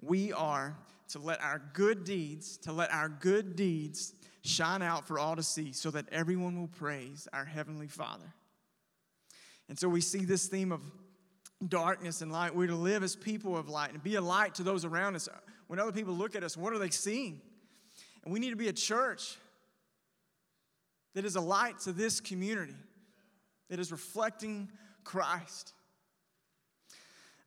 we 0.00 0.32
are 0.32 0.76
to 1.10 1.18
let 1.18 1.42
our 1.42 1.60
good 1.74 2.04
deeds, 2.04 2.56
to 2.58 2.72
let 2.72 2.90
our 2.92 3.08
good 3.08 3.56
deeds 3.56 4.14
shine 4.42 4.82
out 4.82 5.06
for 5.06 5.18
all 5.18 5.36
to 5.36 5.42
see, 5.42 5.72
so 5.72 5.90
that 5.90 6.06
everyone 6.10 6.58
will 6.58 6.68
praise 6.68 7.28
our 7.32 7.44
Heavenly 7.44 7.88
Father. 7.88 8.34
And 9.68 9.78
so 9.78 9.88
we 9.88 10.00
see 10.00 10.24
this 10.24 10.46
theme 10.46 10.72
of 10.72 10.80
darkness 11.68 12.22
and 12.22 12.32
light. 12.32 12.54
We're 12.54 12.66
to 12.66 12.74
live 12.74 13.02
as 13.02 13.14
people 13.14 13.56
of 13.56 13.68
light 13.68 13.92
and 13.92 14.02
be 14.02 14.16
a 14.16 14.20
light 14.20 14.54
to 14.56 14.62
those 14.62 14.84
around 14.84 15.14
us. 15.14 15.28
When 15.68 15.78
other 15.78 15.92
people 15.92 16.14
look 16.14 16.34
at 16.34 16.42
us, 16.42 16.56
what 16.56 16.72
are 16.72 16.78
they 16.78 16.90
seeing? 16.90 17.40
And 18.24 18.32
we 18.32 18.40
need 18.40 18.50
to 18.50 18.56
be 18.56 18.68
a 18.68 18.72
church 18.72 19.36
that 21.14 21.24
is 21.24 21.36
a 21.36 21.40
light 21.40 21.78
to 21.80 21.92
this 21.92 22.20
community, 22.20 22.74
that 23.68 23.78
is 23.78 23.92
reflecting 23.92 24.68
Christ. 25.04 25.72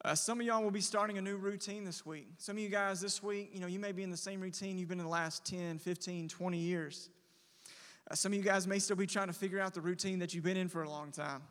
Uh, 0.06 0.14
some 0.14 0.40
of 0.40 0.46
y'all 0.46 0.62
will 0.62 0.70
be 0.70 0.82
starting 0.82 1.18
a 1.18 1.22
new 1.22 1.36
routine 1.36 1.84
this 1.84 2.06
week. 2.06 2.28
Some 2.38 2.58
of 2.58 2.62
you 2.62 2.70
guys 2.70 3.02
this 3.02 3.24
week, 3.24 3.50
you 3.52 3.60
know, 3.60 3.66
you 3.66 3.80
may 3.80 3.92
be 3.92 4.04
in 4.04 4.12
the 4.12 4.18
same 4.18 4.40
routine 4.40 4.78
you've 4.78 4.90
been 4.90 5.00
in 5.00 5.06
the 5.06 5.12
last 5.12 5.44
10, 5.46 5.80
15, 5.80 6.30
20 6.30 6.58
years. 6.60 7.10
Uh, 8.10 8.14
some 8.14 8.32
of 8.32 8.38
you 8.38 8.44
guys 8.44 8.68
may 8.68 8.78
still 8.78 8.96
be 8.96 9.08
trying 9.08 9.28
to 9.28 9.34
figure 9.34 9.60
out 9.60 9.74
the 9.74 9.82
routine 9.82 10.20
that 10.20 10.32
you've 10.34 10.44
been 10.44 10.58
in 10.58 10.70
for 10.70 10.84
a 10.84 10.90
long 10.90 11.12
time. 11.12 11.42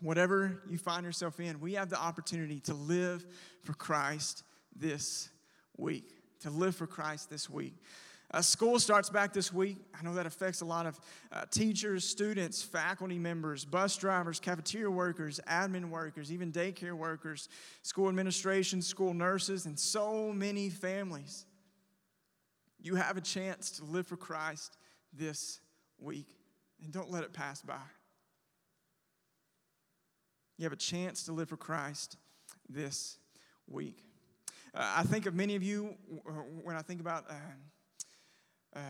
Whatever 0.00 0.60
you 0.68 0.76
find 0.76 1.04
yourself 1.04 1.38
in, 1.38 1.60
we 1.60 1.74
have 1.74 1.88
the 1.88 2.00
opportunity 2.00 2.58
to 2.60 2.74
live 2.74 3.24
for 3.62 3.74
Christ 3.74 4.42
this 4.74 5.28
week. 5.76 6.10
To 6.40 6.50
live 6.50 6.74
for 6.74 6.88
Christ 6.88 7.30
this 7.30 7.48
week. 7.48 7.74
Uh, 8.30 8.42
school 8.42 8.78
starts 8.78 9.08
back 9.08 9.32
this 9.32 9.52
week. 9.54 9.78
I 9.98 10.04
know 10.04 10.14
that 10.14 10.26
affects 10.26 10.60
a 10.60 10.64
lot 10.66 10.84
of 10.84 11.00
uh, 11.32 11.46
teachers, 11.50 12.04
students, 12.04 12.62
faculty 12.62 13.18
members, 13.18 13.64
bus 13.64 13.96
drivers, 13.96 14.38
cafeteria 14.38 14.90
workers, 14.90 15.40
admin 15.48 15.88
workers, 15.88 16.30
even 16.30 16.52
daycare 16.52 16.92
workers, 16.92 17.48
school 17.82 18.08
administration, 18.08 18.82
school 18.82 19.14
nurses, 19.14 19.64
and 19.64 19.78
so 19.78 20.30
many 20.30 20.68
families. 20.68 21.46
You 22.80 22.96
have 22.96 23.16
a 23.16 23.22
chance 23.22 23.70
to 23.72 23.84
live 23.84 24.06
for 24.06 24.18
Christ 24.18 24.76
this 25.14 25.60
week, 25.98 26.28
and 26.82 26.92
don't 26.92 27.10
let 27.10 27.24
it 27.24 27.32
pass 27.32 27.62
by. 27.62 27.76
You 30.58 30.64
have 30.64 30.72
a 30.72 30.76
chance 30.76 31.24
to 31.24 31.32
live 31.32 31.48
for 31.48 31.56
Christ 31.56 32.18
this 32.68 33.16
week. 33.66 34.04
Uh, 34.74 34.96
I 34.98 35.02
think 35.04 35.24
of 35.24 35.34
many 35.34 35.54
of 35.54 35.62
you 35.62 35.94
when 36.62 36.76
I 36.76 36.82
think 36.82 37.00
about. 37.00 37.24
Um, 38.74 38.82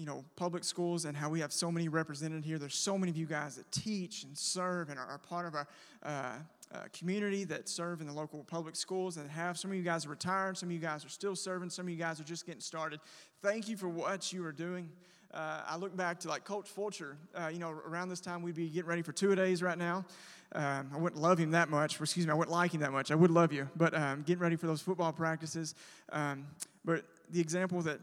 you 0.00 0.06
know, 0.06 0.24
public 0.34 0.64
schools 0.64 1.04
and 1.04 1.14
how 1.14 1.28
we 1.28 1.40
have 1.40 1.52
so 1.52 1.70
many 1.70 1.88
represented 1.88 2.42
here. 2.42 2.58
There's 2.58 2.74
so 2.74 2.96
many 2.96 3.10
of 3.10 3.18
you 3.18 3.26
guys 3.26 3.56
that 3.56 3.70
teach 3.70 4.24
and 4.24 4.36
serve 4.36 4.88
and 4.88 4.98
are, 4.98 5.18
part 5.18 5.46
of 5.46 5.54
our 5.54 5.68
uh, 6.02 6.32
uh, 6.72 6.84
community 6.92 7.44
that 7.44 7.68
serve 7.68 8.00
in 8.00 8.06
the 8.06 8.12
local 8.12 8.42
public 8.44 8.76
schools 8.76 9.18
and 9.18 9.30
have. 9.30 9.58
Some 9.58 9.72
of 9.72 9.76
you 9.76 9.82
guys 9.82 10.06
are 10.06 10.10
retired, 10.10 10.56
some 10.56 10.70
of 10.70 10.72
you 10.72 10.78
guys 10.78 11.04
are 11.04 11.10
still 11.10 11.36
serving, 11.36 11.68
some 11.68 11.84
of 11.86 11.90
you 11.90 11.98
guys 11.98 12.18
are 12.18 12.24
just 12.24 12.46
getting 12.46 12.62
started. 12.62 13.00
Thank 13.42 13.68
you 13.68 13.76
for 13.76 13.88
what 13.88 14.32
you 14.32 14.42
are 14.46 14.52
doing. 14.52 14.88
Uh, 15.34 15.60
I 15.66 15.76
look 15.76 15.94
back 15.94 16.18
to 16.20 16.28
like 16.28 16.44
Coach 16.44 16.68
Fulcher. 16.68 17.18
Uh, 17.34 17.48
you 17.48 17.58
know, 17.58 17.70
around 17.70 18.08
this 18.08 18.20
time 18.20 18.42
we'd 18.42 18.54
be 18.54 18.68
getting 18.68 18.88
ready 18.88 19.02
for 19.02 19.12
two 19.12 19.34
days 19.34 19.62
right 19.62 19.78
now. 19.78 20.06
Um, 20.52 20.90
I 20.94 20.96
wouldn't 20.96 21.20
love 21.20 21.38
him 21.38 21.50
that 21.50 21.68
much. 21.68 22.00
Excuse 22.00 22.26
me, 22.26 22.32
I 22.32 22.34
wouldn't 22.34 22.54
like 22.54 22.72
him 22.72 22.80
that 22.80 22.92
much. 22.92 23.10
I 23.10 23.14
would 23.14 23.30
love 23.30 23.52
you, 23.52 23.68
but 23.76 23.94
um, 23.94 24.22
getting 24.22 24.42
ready 24.42 24.56
for 24.56 24.66
those 24.66 24.80
football 24.80 25.12
practices. 25.12 25.74
Um, 26.10 26.46
but 26.84 27.04
the 27.30 27.40
example 27.40 27.82
that 27.82 28.00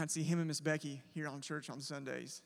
I'd 0.00 0.10
see 0.10 0.22
him 0.22 0.38
and 0.38 0.48
Miss 0.48 0.60
Becky 0.60 1.02
here 1.14 1.28
on 1.28 1.42
church 1.42 1.68
on 1.68 1.80
Sundays 1.80 2.40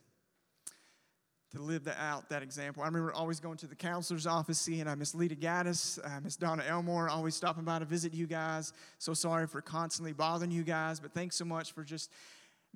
to 1.52 1.62
live 1.62 1.84
that 1.84 1.98
out, 2.00 2.28
that 2.30 2.42
example. 2.42 2.82
I 2.82 2.86
remember 2.86 3.12
always 3.12 3.38
going 3.38 3.56
to 3.58 3.68
the 3.68 3.76
counselor's 3.76 4.26
office, 4.26 4.58
seeing 4.58 4.88
uh, 4.88 4.96
Miss 4.96 5.14
Lita 5.14 5.36
Gaddis, 5.36 6.00
uh, 6.04 6.20
Miss 6.20 6.34
Donna 6.34 6.64
Elmore, 6.66 7.08
always 7.08 7.36
stopping 7.36 7.62
by 7.62 7.78
to 7.78 7.84
visit 7.84 8.12
you 8.12 8.26
guys. 8.26 8.72
So 8.98 9.14
sorry 9.14 9.46
for 9.46 9.60
constantly 9.60 10.12
bothering 10.12 10.50
you 10.50 10.64
guys, 10.64 10.98
but 10.98 11.12
thanks 11.12 11.36
so 11.36 11.44
much 11.44 11.72
for 11.72 11.84
just 11.84 12.10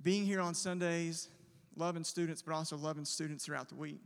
being 0.00 0.24
here 0.24 0.40
on 0.40 0.54
Sundays, 0.54 1.28
loving 1.74 2.04
students, 2.04 2.40
but 2.40 2.54
also 2.54 2.76
loving 2.76 3.04
students 3.04 3.44
throughout 3.44 3.68
the 3.68 3.74
week. 3.74 4.00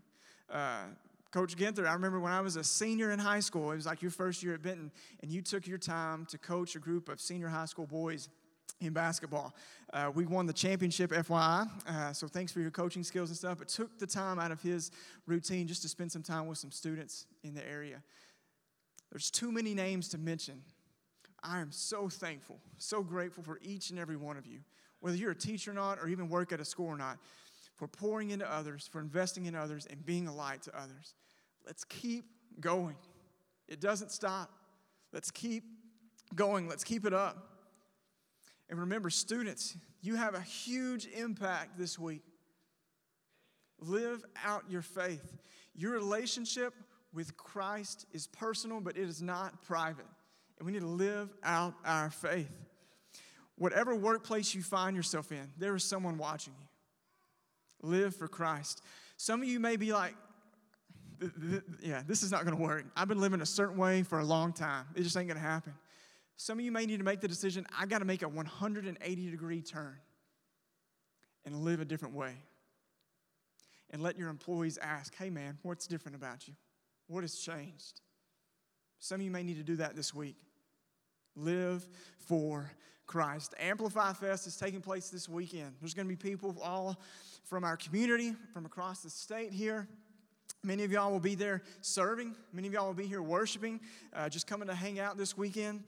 Uh, 0.50 0.85
Coach 1.32 1.54
Ginther, 1.54 1.87
I 1.87 1.92
remember 1.92 2.18
when 2.18 2.32
I 2.32 2.40
was 2.40 2.56
a 2.56 2.64
senior 2.64 3.11
in 3.11 3.18
high 3.18 3.40
school, 3.40 3.72
it 3.72 3.76
was 3.76 3.87
like 3.87 4.00
your 4.00 4.11
first 4.11 4.42
year 4.42 4.54
at 4.54 4.62
Benton, 4.62 4.90
and 5.22 5.30
you 5.30 5.42
took 5.42 5.66
your 5.66 5.78
time 5.78 6.24
to 6.26 6.38
coach 6.38 6.76
a 6.76 6.78
group 6.78 7.11
of 7.11 7.20
senior 7.20 7.48
high 7.48 7.66
school 7.66 7.87
boys 7.87 8.30
in 8.86 8.92
basketball. 8.92 9.54
Uh, 9.92 10.10
we 10.14 10.26
won 10.26 10.46
the 10.46 10.52
championship, 10.52 11.10
FYI. 11.10 11.68
Uh, 11.86 12.12
so 12.12 12.26
thanks 12.26 12.52
for 12.52 12.60
your 12.60 12.70
coaching 12.70 13.04
skills 13.04 13.28
and 13.28 13.36
stuff. 13.36 13.58
But 13.58 13.68
took 13.68 13.98
the 13.98 14.06
time 14.06 14.38
out 14.38 14.50
of 14.50 14.62
his 14.62 14.90
routine 15.26 15.66
just 15.66 15.82
to 15.82 15.88
spend 15.88 16.10
some 16.10 16.22
time 16.22 16.46
with 16.46 16.58
some 16.58 16.70
students 16.70 17.26
in 17.42 17.54
the 17.54 17.66
area. 17.68 18.02
There's 19.10 19.30
too 19.30 19.52
many 19.52 19.74
names 19.74 20.08
to 20.08 20.18
mention. 20.18 20.62
I 21.42 21.60
am 21.60 21.72
so 21.72 22.08
thankful, 22.08 22.60
so 22.78 23.02
grateful 23.02 23.42
for 23.42 23.58
each 23.62 23.90
and 23.90 23.98
every 23.98 24.16
one 24.16 24.36
of 24.36 24.46
you, 24.46 24.60
whether 25.00 25.16
you're 25.16 25.32
a 25.32 25.36
teacher 25.36 25.72
or 25.72 25.74
not, 25.74 25.98
or 25.98 26.08
even 26.08 26.28
work 26.28 26.52
at 26.52 26.60
a 26.60 26.64
school 26.64 26.86
or 26.86 26.96
not, 26.96 27.18
for 27.76 27.88
pouring 27.88 28.30
into 28.30 28.50
others, 28.50 28.88
for 28.90 29.00
investing 29.00 29.46
in 29.46 29.54
others, 29.54 29.86
and 29.90 30.06
being 30.06 30.28
a 30.28 30.34
light 30.34 30.62
to 30.62 30.78
others. 30.78 31.14
Let's 31.66 31.84
keep 31.84 32.24
going. 32.60 32.96
It 33.68 33.80
doesn't 33.80 34.12
stop. 34.12 34.50
Let's 35.12 35.30
keep 35.30 35.64
going. 36.34 36.68
Let's 36.68 36.84
keep 36.84 37.04
it 37.04 37.12
up. 37.12 37.51
And 38.72 38.80
remember, 38.80 39.11
students, 39.11 39.76
you 40.00 40.14
have 40.14 40.35
a 40.35 40.40
huge 40.40 41.06
impact 41.14 41.76
this 41.76 41.98
week. 41.98 42.22
Live 43.78 44.24
out 44.46 44.62
your 44.70 44.80
faith. 44.80 45.37
Your 45.74 45.92
relationship 45.92 46.72
with 47.12 47.37
Christ 47.37 48.06
is 48.12 48.26
personal, 48.28 48.80
but 48.80 48.96
it 48.96 49.06
is 49.06 49.20
not 49.20 49.61
private. 49.61 50.06
And 50.56 50.64
we 50.64 50.72
need 50.72 50.80
to 50.80 50.87
live 50.87 51.28
out 51.44 51.74
our 51.85 52.08
faith. 52.08 52.50
Whatever 53.58 53.94
workplace 53.94 54.54
you 54.54 54.62
find 54.62 54.96
yourself 54.96 55.32
in, 55.32 55.50
there 55.58 55.76
is 55.76 55.85
someone 55.85 56.16
watching 56.16 56.54
you. 56.58 57.90
Live 57.90 58.16
for 58.16 58.26
Christ. 58.26 58.80
Some 59.18 59.42
of 59.42 59.48
you 59.48 59.61
may 59.61 59.76
be 59.76 59.92
like, 59.92 60.14
yeah, 61.82 62.04
this 62.08 62.22
is 62.22 62.30
not 62.30 62.46
going 62.46 62.56
to 62.56 62.62
work. 62.62 62.87
I've 62.96 63.08
been 63.08 63.20
living 63.20 63.42
a 63.42 63.46
certain 63.46 63.76
way 63.76 64.02
for 64.02 64.18
a 64.18 64.24
long 64.24 64.54
time. 64.54 64.87
It 64.94 65.02
just 65.02 65.14
ain't 65.14 65.28
going 65.28 65.38
to 65.38 65.46
happen. 65.46 65.74
Some 66.42 66.59
of 66.59 66.64
you 66.64 66.72
may 66.72 66.87
need 66.87 66.98
to 66.98 67.05
make 67.05 67.20
the 67.20 67.28
decision 67.28 67.64
I 67.78 67.87
got 67.87 68.00
to 68.00 68.05
make 68.05 68.22
a 68.22 68.28
180 68.28 69.31
degree 69.31 69.62
turn 69.62 69.96
and 71.44 71.55
live 71.62 71.78
a 71.78 71.85
different 71.85 72.16
way. 72.16 72.35
And 73.90 74.02
let 74.02 74.18
your 74.18 74.28
employees 74.28 74.76
ask, 74.83 75.14
hey 75.14 75.31
man, 75.31 75.59
what's 75.62 75.87
different 75.87 76.16
about 76.16 76.48
you? 76.48 76.55
What 77.07 77.22
has 77.22 77.37
changed? 77.37 78.00
Some 78.98 79.20
of 79.20 79.22
you 79.24 79.31
may 79.31 79.44
need 79.44 79.59
to 79.59 79.62
do 79.62 79.76
that 79.76 79.94
this 79.94 80.12
week. 80.12 80.35
Live 81.37 81.87
for 82.26 82.72
Christ. 83.07 83.55
Amplify 83.61 84.12
Fest 84.12 84.48
is 84.48 84.57
taking 84.57 84.81
place 84.81 85.11
this 85.11 85.28
weekend. 85.28 85.76
There's 85.81 85.94
going 85.94 86.09
to 86.09 86.12
be 86.12 86.16
people 86.16 86.57
all 86.61 86.98
from 87.44 87.62
our 87.62 87.76
community, 87.76 88.35
from 88.52 88.66
across 88.66 89.05
the 89.05 89.11
state 89.11 89.52
here. 89.52 89.87
Many 90.64 90.83
of 90.83 90.90
y'all 90.90 91.12
will 91.12 91.20
be 91.20 91.37
there 91.37 91.62
serving. 91.83 92.35
Many 92.52 92.66
of 92.66 92.74
y'all 92.74 92.87
will 92.87 92.94
be 92.94 93.07
here 93.07 93.22
worshiping, 93.22 93.81
uh, 94.12 94.28
just 94.28 94.48
coming 94.48 94.66
to 94.66 94.74
hang 94.74 94.98
out 94.98 95.16
this 95.16 95.37
weekend. 95.37 95.85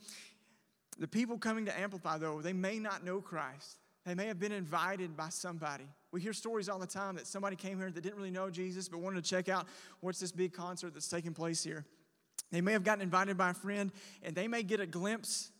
The 0.98 1.08
people 1.08 1.38
coming 1.38 1.66
to 1.66 1.78
Amplify, 1.78 2.18
though, 2.18 2.40
they 2.40 2.52
may 2.52 2.78
not 2.78 3.04
know 3.04 3.20
Christ. 3.20 3.78
They 4.04 4.14
may 4.14 4.26
have 4.26 4.38
been 4.38 4.52
invited 4.52 5.16
by 5.16 5.30
somebody. 5.30 5.84
We 6.12 6.20
hear 6.20 6.32
stories 6.32 6.68
all 6.68 6.78
the 6.78 6.86
time 6.86 7.16
that 7.16 7.26
somebody 7.26 7.56
came 7.56 7.78
here 7.78 7.90
that 7.90 8.00
didn't 8.00 8.16
really 8.16 8.30
know 8.30 8.50
Jesus 8.50 8.88
but 8.88 9.00
wanted 9.00 9.24
to 9.24 9.28
check 9.28 9.48
out 9.48 9.66
what's 10.00 10.20
this 10.20 10.30
big 10.30 10.52
concert 10.52 10.92
that's 10.92 11.08
taking 11.08 11.32
place 11.32 11.64
here. 11.64 11.84
They 12.52 12.60
may 12.60 12.72
have 12.72 12.84
gotten 12.84 13.02
invited 13.02 13.38
by 13.38 13.50
a 13.50 13.54
friend 13.54 13.90
and 14.22 14.34
they 14.34 14.46
may 14.46 14.62
get 14.62 14.78
a 14.80 14.86
glimpse 14.86 15.50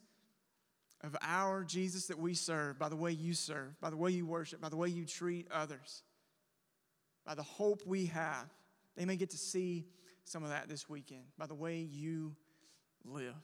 of 1.03 1.17
our 1.23 1.65
Jesus 1.65 2.07
that 2.07 2.19
we 2.19 2.35
serve 2.35 2.79
by 2.79 2.89
the 2.89 2.97
way 2.97 3.13
you 3.13 3.35
serve, 3.35 3.81
by 3.81 3.91
the 3.91 3.97
way 3.97 4.11
you 4.11 4.27
worship, 4.27 4.61
by 4.61 4.69
the 4.69 4.77
way 4.77 4.89
you 4.89 5.07
treat 5.07 5.51
others, 5.51 6.03
by 7.25 7.35
the 7.35 7.43
hope 7.43 7.83
we 7.87 8.07
have. 8.07 8.47
They 8.97 9.07
may 9.07 9.17
get 9.17 9.31
to 9.31 9.39
see 9.39 9.87
some 10.25 10.43
of 10.43 10.51
that 10.51 10.69
this 10.69 10.89
weekend 10.89 11.25
by 11.39 11.47
the 11.47 11.55
way 11.55 11.79
you 11.79 12.37
live. 13.05 13.35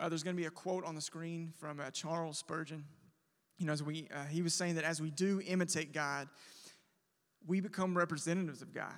Uh, 0.00 0.08
there's 0.08 0.22
going 0.22 0.34
to 0.34 0.40
be 0.40 0.46
a 0.46 0.50
quote 0.50 0.82
on 0.86 0.94
the 0.94 1.00
screen 1.00 1.52
from 1.58 1.78
uh, 1.78 1.90
Charles 1.90 2.38
Spurgeon. 2.38 2.84
You 3.58 3.66
know, 3.66 3.72
as 3.72 3.82
we, 3.82 4.08
uh, 4.14 4.24
he 4.24 4.40
was 4.40 4.54
saying 4.54 4.76
that 4.76 4.84
as 4.84 5.02
we 5.02 5.10
do 5.10 5.42
imitate 5.46 5.92
God, 5.92 6.26
we 7.46 7.60
become 7.60 7.96
representatives 7.96 8.62
of 8.62 8.72
God. 8.72 8.94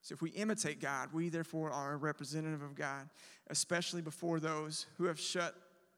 So 0.00 0.14
if 0.14 0.22
we 0.22 0.30
imitate 0.30 0.80
God, 0.80 1.10
we 1.12 1.28
therefore 1.28 1.70
are 1.70 1.92
a 1.92 1.96
representative 1.98 2.62
of 2.62 2.74
God, 2.74 3.10
especially 3.50 4.00
before 4.00 4.40
those 4.40 4.86
who 4.96 5.04
have 5.04 5.20
shut 5.20 5.54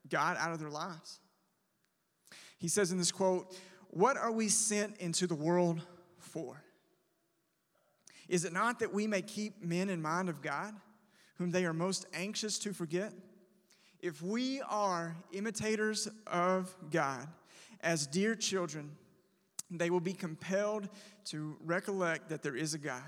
God 0.09 0.37
out 0.41 0.51
of 0.51 0.59
their 0.59 0.71
lives. 0.71 1.21
He 2.59 2.67
says 2.67 2.91
in 2.91 2.99
this 2.99 3.13
quote, 3.13 3.57
What 3.91 4.17
are 4.17 4.33
we 4.33 4.49
sent 4.49 4.97
into 4.97 5.29
the 5.29 5.37
world 5.37 5.81
for? 6.19 6.61
Is 8.29 8.45
it 8.45 8.53
not 8.53 8.81
that 8.81 8.93
we 8.93 9.07
may 9.07 9.23
keep 9.23 9.63
men 9.63 9.89
in 9.89 10.03
mind 10.03 10.29
of 10.29 10.43
God, 10.43 10.75
whom 11.37 11.53
they 11.53 11.65
are 11.65 11.73
most 11.73 12.07
anxious 12.13 12.59
to 12.61 12.73
forget? 12.73 13.13
If 14.03 14.21
we 14.21 14.61
are 14.63 15.17
imitators 15.33 16.09
of 16.27 16.75
God 16.91 17.29
as 17.81 18.07
dear 18.09 18.35
children, 18.35 18.91
they 19.71 19.91
will 19.91 20.01
be 20.01 20.13
compelled 20.13 20.89
to 21.27 21.57
recollect 21.65 22.29
that 22.29 22.43
there 22.43 22.57
is 22.57 22.75
a 22.75 22.79
God. 22.79 23.03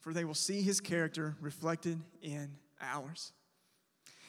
For 0.00 0.12
they 0.12 0.24
will 0.24 0.34
see 0.34 0.62
his 0.62 0.80
character 0.80 1.36
reflected 1.40 2.00
in 2.20 2.50
ours. 2.80 3.32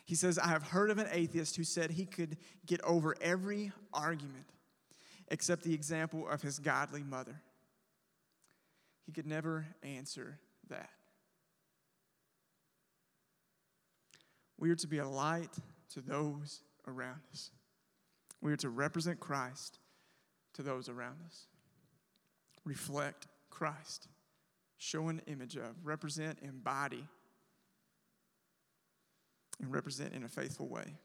He 0.05 0.13
says, 0.13 0.37
I 0.37 0.47
have 0.47 0.63
heard 0.63 0.91
of 0.91 0.99
an 0.99 1.07
atheist 1.11 1.55
who 1.55 1.63
said 1.63 1.89
he 1.89 2.05
could 2.05 2.37
get 2.67 2.79
over 2.83 3.15
every 3.21 3.71
argument 3.91 4.45
except 5.29 5.63
the 5.63 5.73
example 5.73 6.27
of 6.29 6.43
his 6.43 6.59
godly 6.59 7.01
mother. 7.01 7.41
He 9.05 9.11
could 9.11 9.25
never 9.25 9.65
answer 9.81 10.37
that. 10.69 10.89
We 14.63 14.69
are 14.69 14.75
to 14.75 14.87
be 14.87 14.99
a 14.99 15.05
light 15.05 15.49
to 15.93 15.99
those 15.99 16.61
around 16.87 17.19
us. 17.33 17.51
We 18.39 18.53
are 18.53 18.57
to 18.57 18.69
represent 18.69 19.19
Christ 19.19 19.77
to 20.53 20.63
those 20.63 20.87
around 20.87 21.17
us. 21.25 21.47
Reflect 22.63 23.27
Christ. 23.49 24.07
Show 24.77 25.09
an 25.09 25.21
image 25.27 25.57
of, 25.57 25.75
represent, 25.83 26.39
embody, 26.41 27.05
and 29.59 29.69
represent 29.69 30.13
in 30.13 30.23
a 30.23 30.29
faithful 30.29 30.69
way. 30.69 30.95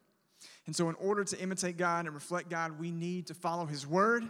And 0.67 0.77
so, 0.77 0.89
in 0.89 0.95
order 0.95 1.25
to 1.25 1.41
imitate 1.41 1.77
God 1.77 2.07
and 2.07 2.15
reflect 2.15 2.49
God, 2.49 2.79
we 2.79 2.93
need 2.93 3.27
to 3.27 3.35
follow 3.35 3.67
His 3.67 3.85
Word. 3.85 4.23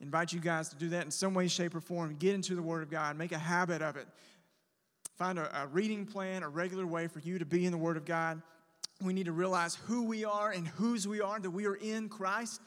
Invite 0.00 0.32
you 0.32 0.38
guys 0.38 0.68
to 0.68 0.76
do 0.76 0.90
that 0.90 1.04
in 1.04 1.10
some 1.10 1.34
way, 1.34 1.48
shape, 1.48 1.74
or 1.74 1.80
form. 1.80 2.14
Get 2.16 2.36
into 2.36 2.54
the 2.54 2.62
Word 2.62 2.84
of 2.84 2.90
God, 2.90 3.18
make 3.18 3.32
a 3.32 3.38
habit 3.38 3.82
of 3.82 3.96
it. 3.96 4.06
Find 5.16 5.36
a, 5.36 5.62
a 5.62 5.66
reading 5.66 6.06
plan, 6.06 6.44
a 6.44 6.48
regular 6.48 6.86
way 6.86 7.08
for 7.08 7.18
you 7.18 7.40
to 7.40 7.44
be 7.44 7.66
in 7.66 7.72
the 7.72 7.78
Word 7.78 7.96
of 7.96 8.04
God. 8.04 8.40
We 9.00 9.12
need 9.12 9.26
to 9.26 9.32
realize 9.32 9.76
who 9.86 10.04
we 10.04 10.24
are 10.24 10.50
and 10.50 10.66
whose 10.66 11.06
we 11.06 11.20
are, 11.20 11.38
that 11.38 11.50
we 11.50 11.66
are 11.66 11.76
in 11.76 12.08
Christ 12.08 12.60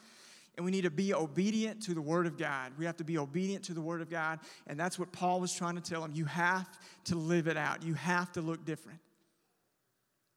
and 0.56 0.64
we 0.64 0.70
need 0.70 0.82
to 0.82 0.90
be 0.90 1.14
obedient 1.14 1.82
to 1.84 1.94
the 1.94 2.02
Word 2.02 2.26
of 2.26 2.36
God. 2.36 2.72
We 2.78 2.84
have 2.84 2.96
to 2.98 3.04
be 3.04 3.18
obedient 3.18 3.64
to 3.64 3.74
the 3.74 3.80
Word 3.80 4.02
of 4.02 4.10
God, 4.10 4.38
and 4.66 4.78
that's 4.78 4.98
what 4.98 5.12
Paul 5.12 5.40
was 5.40 5.54
trying 5.54 5.76
to 5.76 5.80
tell 5.80 6.04
him. 6.04 6.12
You 6.14 6.26
have 6.26 6.68
to 7.04 7.14
live 7.14 7.48
it 7.48 7.56
out, 7.56 7.82
you 7.82 7.94
have 7.94 8.32
to 8.32 8.42
look 8.42 8.64
different. 8.64 9.00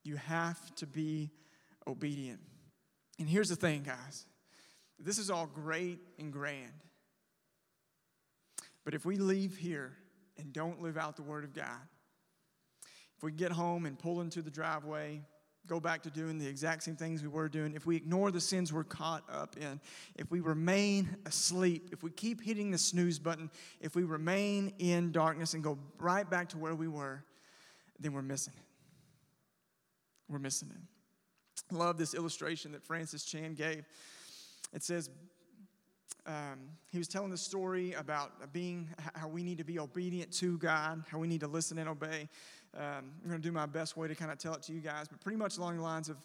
You 0.03 0.15
have 0.17 0.75
to 0.75 0.85
be 0.85 1.31
obedient. 1.87 2.39
And 3.19 3.27
here's 3.27 3.49
the 3.49 3.55
thing, 3.55 3.83
guys 3.83 4.25
this 4.97 5.17
is 5.17 5.29
all 5.29 5.45
great 5.45 5.99
and 6.19 6.31
grand. 6.31 6.71
But 8.85 8.93
if 8.93 9.05
we 9.05 9.17
leave 9.17 9.57
here 9.57 9.91
and 10.37 10.53
don't 10.53 10.81
live 10.81 10.97
out 10.97 11.17
the 11.17 11.23
Word 11.23 11.43
of 11.43 11.53
God, 11.53 11.81
if 13.17 13.23
we 13.23 13.33
get 13.33 13.51
home 13.51 13.85
and 13.85 13.99
pull 13.99 14.21
into 14.21 14.41
the 14.41 14.51
driveway 14.51 15.21
go 15.67 15.79
back 15.79 16.03
to 16.03 16.09
doing 16.09 16.37
the 16.37 16.47
exact 16.47 16.83
same 16.83 16.95
things 16.95 17.21
we 17.21 17.27
were 17.27 17.49
doing, 17.49 17.73
if 17.75 17.85
we 17.85 17.95
ignore 17.95 18.31
the 18.31 18.41
sins 18.41 18.71
we're 18.71 18.83
caught 18.83 19.23
up 19.31 19.55
in, 19.57 19.79
if 20.15 20.29
we 20.31 20.39
remain 20.39 21.15
asleep, 21.25 21.89
if 21.91 22.03
we 22.03 22.11
keep 22.11 22.41
hitting 22.41 22.71
the 22.71 22.77
snooze 22.77 23.19
button, 23.19 23.49
if 23.81 23.95
we 23.95 24.03
remain 24.03 24.73
in 24.79 25.11
darkness 25.11 25.53
and 25.53 25.63
go 25.63 25.77
right 25.99 26.29
back 26.29 26.49
to 26.49 26.57
where 26.57 26.75
we 26.75 26.87
were, 26.87 27.23
then 27.99 28.13
we're 28.13 28.21
missing 28.21 28.53
it. 28.57 28.63
We're 30.31 30.39
missing 30.39 30.69
it. 30.71 31.73
Love 31.73 31.97
this 31.97 32.13
illustration 32.13 32.71
that 32.73 32.83
Francis 32.83 33.23
Chan 33.25 33.55
gave. 33.55 33.85
It 34.73 34.83
says, 34.83 35.09
um, 36.27 36.69
he 36.91 36.97
was 36.97 37.07
telling 37.07 37.29
the 37.29 37.37
story 37.37 37.93
about 37.93 38.51
being 38.51 38.89
how 39.13 39.27
we 39.27 39.43
need 39.43 39.59
to 39.59 39.63
be 39.63 39.77
obedient 39.77 40.31
to 40.33 40.57
God, 40.57 41.03
how 41.07 41.19
we 41.19 41.27
need 41.27 41.41
to 41.41 41.47
listen 41.47 41.77
and 41.77 41.87
obey. 41.87 42.29
Um, 42.77 43.13
I'm 43.23 43.29
going 43.29 43.41
to 43.41 43.47
do 43.47 43.53
my 43.53 43.65
best 43.65 43.95
way 43.95 44.07
to 44.07 44.15
kind 44.15 44.31
of 44.31 44.37
tell 44.37 44.53
it 44.53 44.63
to 44.63 44.73
you 44.73 44.81
guys, 44.81 45.07
but 45.07 45.21
pretty 45.21 45.37
much 45.37 45.57
along 45.57 45.77
the 45.77 45.83
lines 45.83 46.09
of 46.09 46.17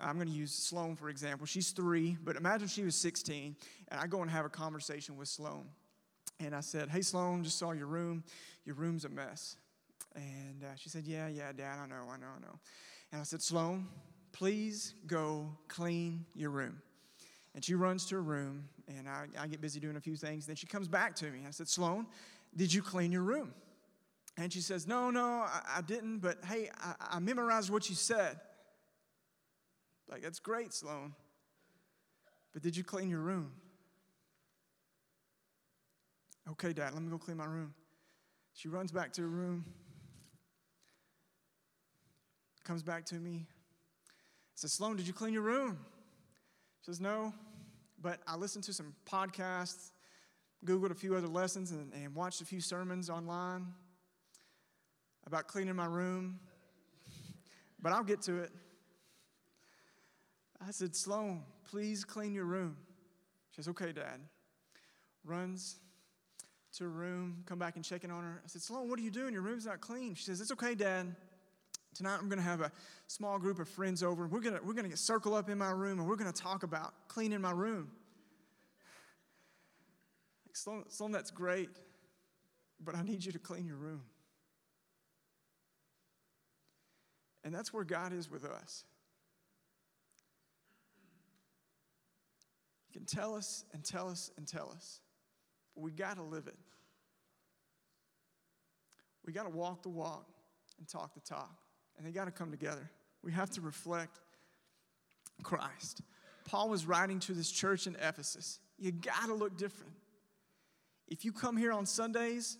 I'm 0.00 0.16
going 0.16 0.26
to 0.26 0.34
use 0.34 0.52
Sloan, 0.52 0.96
for 0.96 1.08
example. 1.08 1.46
She's 1.46 1.70
three, 1.70 2.16
but 2.24 2.36
imagine 2.36 2.66
she 2.66 2.82
was 2.82 2.96
16, 2.96 3.54
and 3.88 4.00
I 4.00 4.06
go 4.06 4.22
and 4.22 4.30
have 4.30 4.44
a 4.44 4.48
conversation 4.48 5.16
with 5.16 5.28
Sloan. 5.28 5.66
And 6.40 6.54
I 6.54 6.60
said, 6.60 6.88
Hey, 6.88 7.02
Sloan, 7.02 7.44
just 7.44 7.58
saw 7.58 7.72
your 7.72 7.86
room. 7.86 8.24
Your 8.64 8.74
room's 8.74 9.04
a 9.04 9.08
mess. 9.08 9.56
And 10.16 10.64
uh, 10.64 10.74
she 10.76 10.88
said, 10.88 11.04
Yeah, 11.06 11.28
yeah, 11.28 11.52
Dad, 11.52 11.78
I 11.82 11.86
know, 11.86 12.10
I 12.10 12.16
know, 12.16 12.26
I 12.36 12.40
know. 12.40 12.58
And 13.12 13.20
I 13.20 13.24
said, 13.24 13.42
Sloan, 13.42 13.86
please 14.32 14.94
go 15.06 15.46
clean 15.68 16.24
your 16.34 16.50
room. 16.50 16.80
And 17.54 17.62
she 17.62 17.74
runs 17.74 18.06
to 18.06 18.16
her 18.16 18.22
room, 18.22 18.64
and 18.88 19.08
I, 19.08 19.26
I 19.38 19.46
get 19.46 19.60
busy 19.60 19.78
doing 19.78 19.96
a 19.96 20.00
few 20.00 20.16
things. 20.16 20.46
Then 20.46 20.56
she 20.56 20.66
comes 20.66 20.88
back 20.88 21.14
to 21.16 21.26
me. 21.26 21.40
I 21.46 21.50
said, 21.50 21.68
Sloan, 21.68 22.06
did 22.56 22.72
you 22.72 22.82
clean 22.82 23.12
your 23.12 23.22
room? 23.22 23.52
And 24.36 24.52
she 24.52 24.60
says, 24.60 24.86
No, 24.86 25.10
no, 25.10 25.24
I, 25.24 25.60
I 25.76 25.80
didn't, 25.82 26.18
but 26.18 26.38
hey, 26.44 26.70
I, 26.80 26.94
I 27.12 27.18
memorized 27.18 27.70
what 27.70 27.88
you 27.88 27.94
said. 27.94 28.40
Like, 30.10 30.22
that's 30.22 30.38
great, 30.38 30.72
Sloan. 30.72 31.14
But 32.52 32.62
did 32.62 32.76
you 32.76 32.84
clean 32.84 33.08
your 33.08 33.20
room? 33.20 33.52
Okay, 36.50 36.72
Dad, 36.72 36.92
let 36.92 37.02
me 37.02 37.10
go 37.10 37.18
clean 37.18 37.36
my 37.36 37.46
room. 37.46 37.74
She 38.54 38.68
runs 38.68 38.92
back 38.92 39.12
to 39.14 39.22
her 39.22 39.28
room, 39.28 39.64
comes 42.64 42.82
back 42.82 43.06
to 43.06 43.14
me, 43.14 43.46
says, 44.54 44.72
Sloan, 44.72 44.96
did 44.96 45.06
you 45.06 45.12
clean 45.12 45.32
your 45.32 45.42
room? 45.42 45.78
She 46.80 46.86
says, 46.86 47.00
No, 47.00 47.32
but 48.00 48.20
I 48.26 48.36
listened 48.36 48.64
to 48.64 48.72
some 48.72 48.94
podcasts, 49.10 49.92
Googled 50.66 50.90
a 50.90 50.94
few 50.94 51.16
other 51.16 51.28
lessons, 51.28 51.70
and, 51.70 51.92
and 51.94 52.14
watched 52.14 52.40
a 52.40 52.44
few 52.44 52.60
sermons 52.60 53.08
online 53.08 53.66
about 55.26 55.46
cleaning 55.46 55.76
my 55.76 55.86
room, 55.86 56.38
but 57.80 57.92
I'll 57.92 58.04
get 58.04 58.22
to 58.22 58.38
it. 58.38 58.50
I 60.66 60.70
said, 60.70 60.94
Sloan, 60.94 61.42
please 61.70 62.04
clean 62.04 62.34
your 62.34 62.44
room. 62.44 62.76
She 63.50 63.56
says, 63.56 63.68
okay, 63.68 63.92
Dad. 63.92 64.20
Runs 65.24 65.76
to 66.76 66.84
her 66.84 66.90
room, 66.90 67.42
come 67.46 67.58
back 67.58 67.76
and 67.76 67.84
checking 67.84 68.10
on 68.10 68.22
her. 68.22 68.42
I 68.44 68.48
said, 68.48 68.62
Sloan, 68.62 68.88
what 68.88 68.98
are 68.98 69.02
you 69.02 69.10
doing? 69.10 69.32
Your 69.32 69.42
room's 69.42 69.66
not 69.66 69.80
clean. 69.80 70.14
She 70.14 70.24
says, 70.24 70.40
It's 70.40 70.52
okay, 70.52 70.74
Dad. 70.74 71.14
Tonight 71.94 72.16
I'm 72.18 72.28
going 72.28 72.38
to 72.38 72.44
have 72.44 72.62
a 72.62 72.72
small 73.06 73.38
group 73.38 73.58
of 73.58 73.68
friends 73.68 74.02
over. 74.02 74.26
We're 74.26 74.40
going 74.40 74.58
we're 74.64 74.72
to 74.72 74.96
circle 74.96 75.34
up 75.34 75.50
in 75.50 75.58
my 75.58 75.70
room 75.70 75.98
and 76.00 76.08
we're 76.08 76.16
going 76.16 76.32
to 76.32 76.42
talk 76.42 76.62
about 76.62 76.94
cleaning 77.08 77.42
my 77.42 77.50
room. 77.50 77.90
Sloan, 80.54 80.84
Sloan, 80.88 81.12
that's 81.12 81.30
great, 81.30 81.68
but 82.82 82.94
I 82.94 83.02
need 83.02 83.24
you 83.24 83.32
to 83.32 83.38
clean 83.38 83.66
your 83.66 83.76
room. 83.76 84.02
And 87.44 87.54
that's 87.54 87.72
where 87.72 87.84
God 87.84 88.12
is 88.12 88.30
with 88.30 88.44
us. 88.44 88.84
He 92.86 92.92
can 92.92 93.06
tell 93.06 93.34
us 93.34 93.64
and 93.72 93.84
tell 93.84 94.08
us 94.08 94.30
and 94.36 94.46
tell 94.46 94.70
us, 94.74 95.00
but 95.74 95.82
we 95.82 95.90
got 95.90 96.16
to 96.16 96.22
live 96.22 96.46
it. 96.46 96.58
We 99.24 99.32
got 99.32 99.44
to 99.44 99.50
walk 99.50 99.82
the 99.82 99.88
walk 99.88 100.26
and 100.78 100.88
talk 100.88 101.14
the 101.14 101.20
talk, 101.20 101.56
and 101.96 102.06
they 102.06 102.10
got 102.10 102.26
to 102.26 102.30
come 102.30 102.50
together. 102.50 102.90
We 103.22 103.32
have 103.32 103.50
to 103.50 103.60
reflect 103.60 104.20
Christ. 105.42 106.02
Paul 106.44 106.68
was 106.68 106.86
writing 106.86 107.20
to 107.20 107.32
this 107.32 107.50
church 107.50 107.86
in 107.86 107.96
Ephesus. 107.96 108.58
You 108.78 108.90
got 108.92 109.26
to 109.26 109.34
look 109.34 109.56
different. 109.56 109.92
If 111.08 111.24
you 111.24 111.32
come 111.32 111.56
here 111.56 111.72
on 111.72 111.86
Sundays 111.86 112.58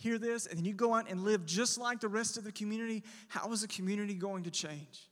hear 0.00 0.18
this 0.18 0.46
and 0.46 0.56
then 0.56 0.64
you 0.64 0.72
go 0.72 0.94
out 0.94 1.10
and 1.10 1.24
live 1.24 1.44
just 1.44 1.78
like 1.78 2.00
the 2.00 2.08
rest 2.08 2.38
of 2.38 2.44
the 2.44 2.52
community, 2.52 3.02
how 3.28 3.52
is 3.52 3.60
the 3.60 3.68
community 3.68 4.14
going 4.14 4.44
to 4.44 4.50
change? 4.50 5.10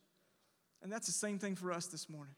And 0.83 0.91
that's 0.91 1.07
the 1.07 1.13
same 1.13 1.39
thing 1.39 1.57
for 1.57 1.71
us 1.71 1.87
this 1.87 2.09
morning. 2.09 2.35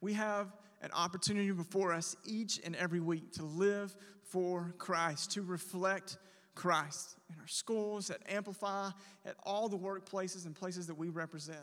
We 0.00 0.12
have 0.12 0.54
an 0.80 0.90
opportunity 0.92 1.50
before 1.50 1.92
us 1.92 2.14
each 2.24 2.60
and 2.64 2.76
every 2.76 3.00
week 3.00 3.32
to 3.32 3.42
live 3.42 3.96
for 4.22 4.74
Christ, 4.78 5.32
to 5.32 5.42
reflect 5.42 6.18
Christ 6.54 7.16
in 7.28 7.40
our 7.40 7.48
schools, 7.48 8.10
at 8.10 8.20
Amplify, 8.28 8.90
at 9.26 9.34
all 9.42 9.68
the 9.68 9.78
workplaces 9.78 10.46
and 10.46 10.54
places 10.54 10.86
that 10.86 10.94
we 10.94 11.08
represent. 11.08 11.58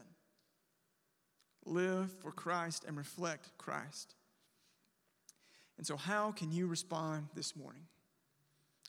Live 1.65 2.11
for 2.19 2.31
Christ 2.31 2.83
and 2.85 2.97
reflect 2.97 3.57
Christ. 3.57 4.15
And 5.77 5.87
so, 5.87 5.95
how 5.95 6.31
can 6.31 6.51
you 6.51 6.67
respond 6.67 7.27
this 7.35 7.55
morning? 7.55 7.83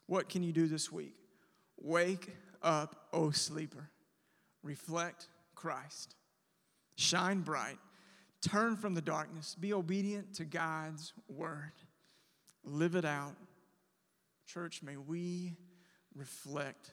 What 0.06 0.28
can 0.28 0.42
you 0.42 0.52
do 0.52 0.66
this 0.66 0.90
week? 0.90 1.14
Wake 1.78 2.30
up, 2.62 3.08
O 3.12 3.30
sleeper. 3.30 3.90
Reflect 4.62 5.28
Christ. 5.54 6.14
Shine 6.96 7.40
bright. 7.40 7.78
Turn 8.40 8.76
from 8.76 8.94
the 8.94 9.02
darkness. 9.02 9.56
Be 9.58 9.72
obedient 9.72 10.34
to 10.34 10.44
God's 10.44 11.12
word. 11.28 11.72
Live 12.64 12.94
it 12.94 13.04
out. 13.04 13.34
Church, 14.46 14.82
may 14.82 14.96
we 14.96 15.56
reflect 16.14 16.92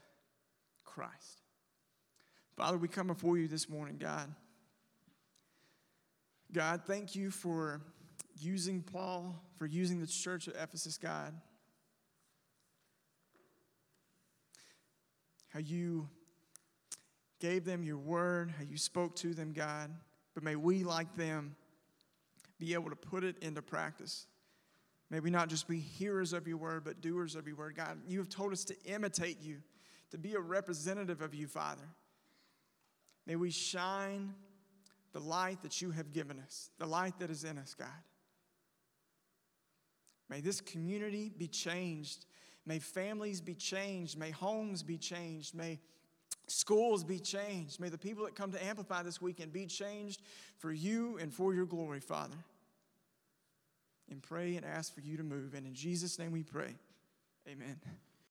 Christ. 0.83 1.41
Father, 2.55 2.77
we 2.77 2.87
come 2.87 3.07
before 3.07 3.37
you 3.37 3.47
this 3.47 3.69
morning, 3.69 3.97
God. 3.99 4.33
God, 6.51 6.81
thank 6.85 7.15
you 7.15 7.31
for 7.31 7.81
using 8.39 8.81
Paul, 8.81 9.41
for 9.57 9.65
using 9.65 9.99
the 9.99 10.07
church 10.07 10.47
of 10.47 10.55
Ephesus, 10.55 10.97
God. 10.97 11.33
How 15.53 15.59
you 15.59 16.09
gave 17.39 17.63
them 17.63 17.83
your 17.83 17.97
word, 17.97 18.51
how 18.57 18.63
you 18.63 18.77
spoke 18.77 19.15
to 19.17 19.33
them, 19.33 19.53
God. 19.53 19.91
But 20.33 20.43
may 20.43 20.55
we, 20.55 20.83
like 20.83 21.15
them, 21.15 21.55
be 22.59 22.73
able 22.73 22.89
to 22.89 22.95
put 22.95 23.23
it 23.23 23.37
into 23.41 23.61
practice. 23.61 24.25
May 25.11 25.19
we 25.19 25.29
not 25.29 25.49
just 25.49 25.67
be 25.67 25.79
hearers 25.79 26.33
of 26.33 26.47
your 26.47 26.57
word, 26.57 26.83
but 26.83 27.01
doers 27.01 27.35
of 27.35 27.45
your 27.45 27.55
word. 27.55 27.75
God, 27.75 27.99
you 28.07 28.17
have 28.17 28.29
told 28.29 28.51
us 28.51 28.63
to 28.65 28.75
imitate 28.85 29.41
you, 29.41 29.57
to 30.09 30.17
be 30.17 30.33
a 30.33 30.39
representative 30.39 31.21
of 31.21 31.35
you, 31.35 31.45
Father. 31.45 31.87
May 33.27 33.35
we 33.35 33.51
shine 33.51 34.33
the 35.11 35.19
light 35.19 35.61
that 35.61 35.81
you 35.81 35.91
have 35.91 36.11
given 36.13 36.39
us, 36.39 36.71
the 36.79 36.87
light 36.87 37.19
that 37.19 37.29
is 37.29 37.43
in 37.43 37.59
us, 37.59 37.75
God. 37.75 37.87
May 40.29 40.41
this 40.41 40.61
community 40.61 41.31
be 41.37 41.47
changed 41.47 42.25
May 42.65 42.79
families 42.79 43.41
be 43.41 43.55
changed. 43.55 44.17
May 44.17 44.31
homes 44.31 44.83
be 44.83 44.97
changed. 44.97 45.53
May 45.55 45.79
schools 46.47 47.03
be 47.03 47.19
changed. 47.19 47.79
May 47.79 47.89
the 47.89 47.97
people 47.97 48.25
that 48.25 48.35
come 48.35 48.51
to 48.51 48.63
Amplify 48.63 49.03
this 49.03 49.21
weekend 49.21 49.51
be 49.51 49.65
changed 49.65 50.21
for 50.57 50.71
you 50.71 51.17
and 51.17 51.33
for 51.33 51.53
your 51.53 51.65
glory, 51.65 51.99
Father. 51.99 52.37
And 54.09 54.21
pray 54.21 54.55
and 54.55 54.65
ask 54.65 54.93
for 54.93 55.01
you 55.01 55.17
to 55.17 55.23
move. 55.23 55.53
And 55.53 55.65
in 55.65 55.73
Jesus' 55.73 56.19
name 56.19 56.31
we 56.31 56.43
pray. 56.43 56.75
Amen. 57.47 57.79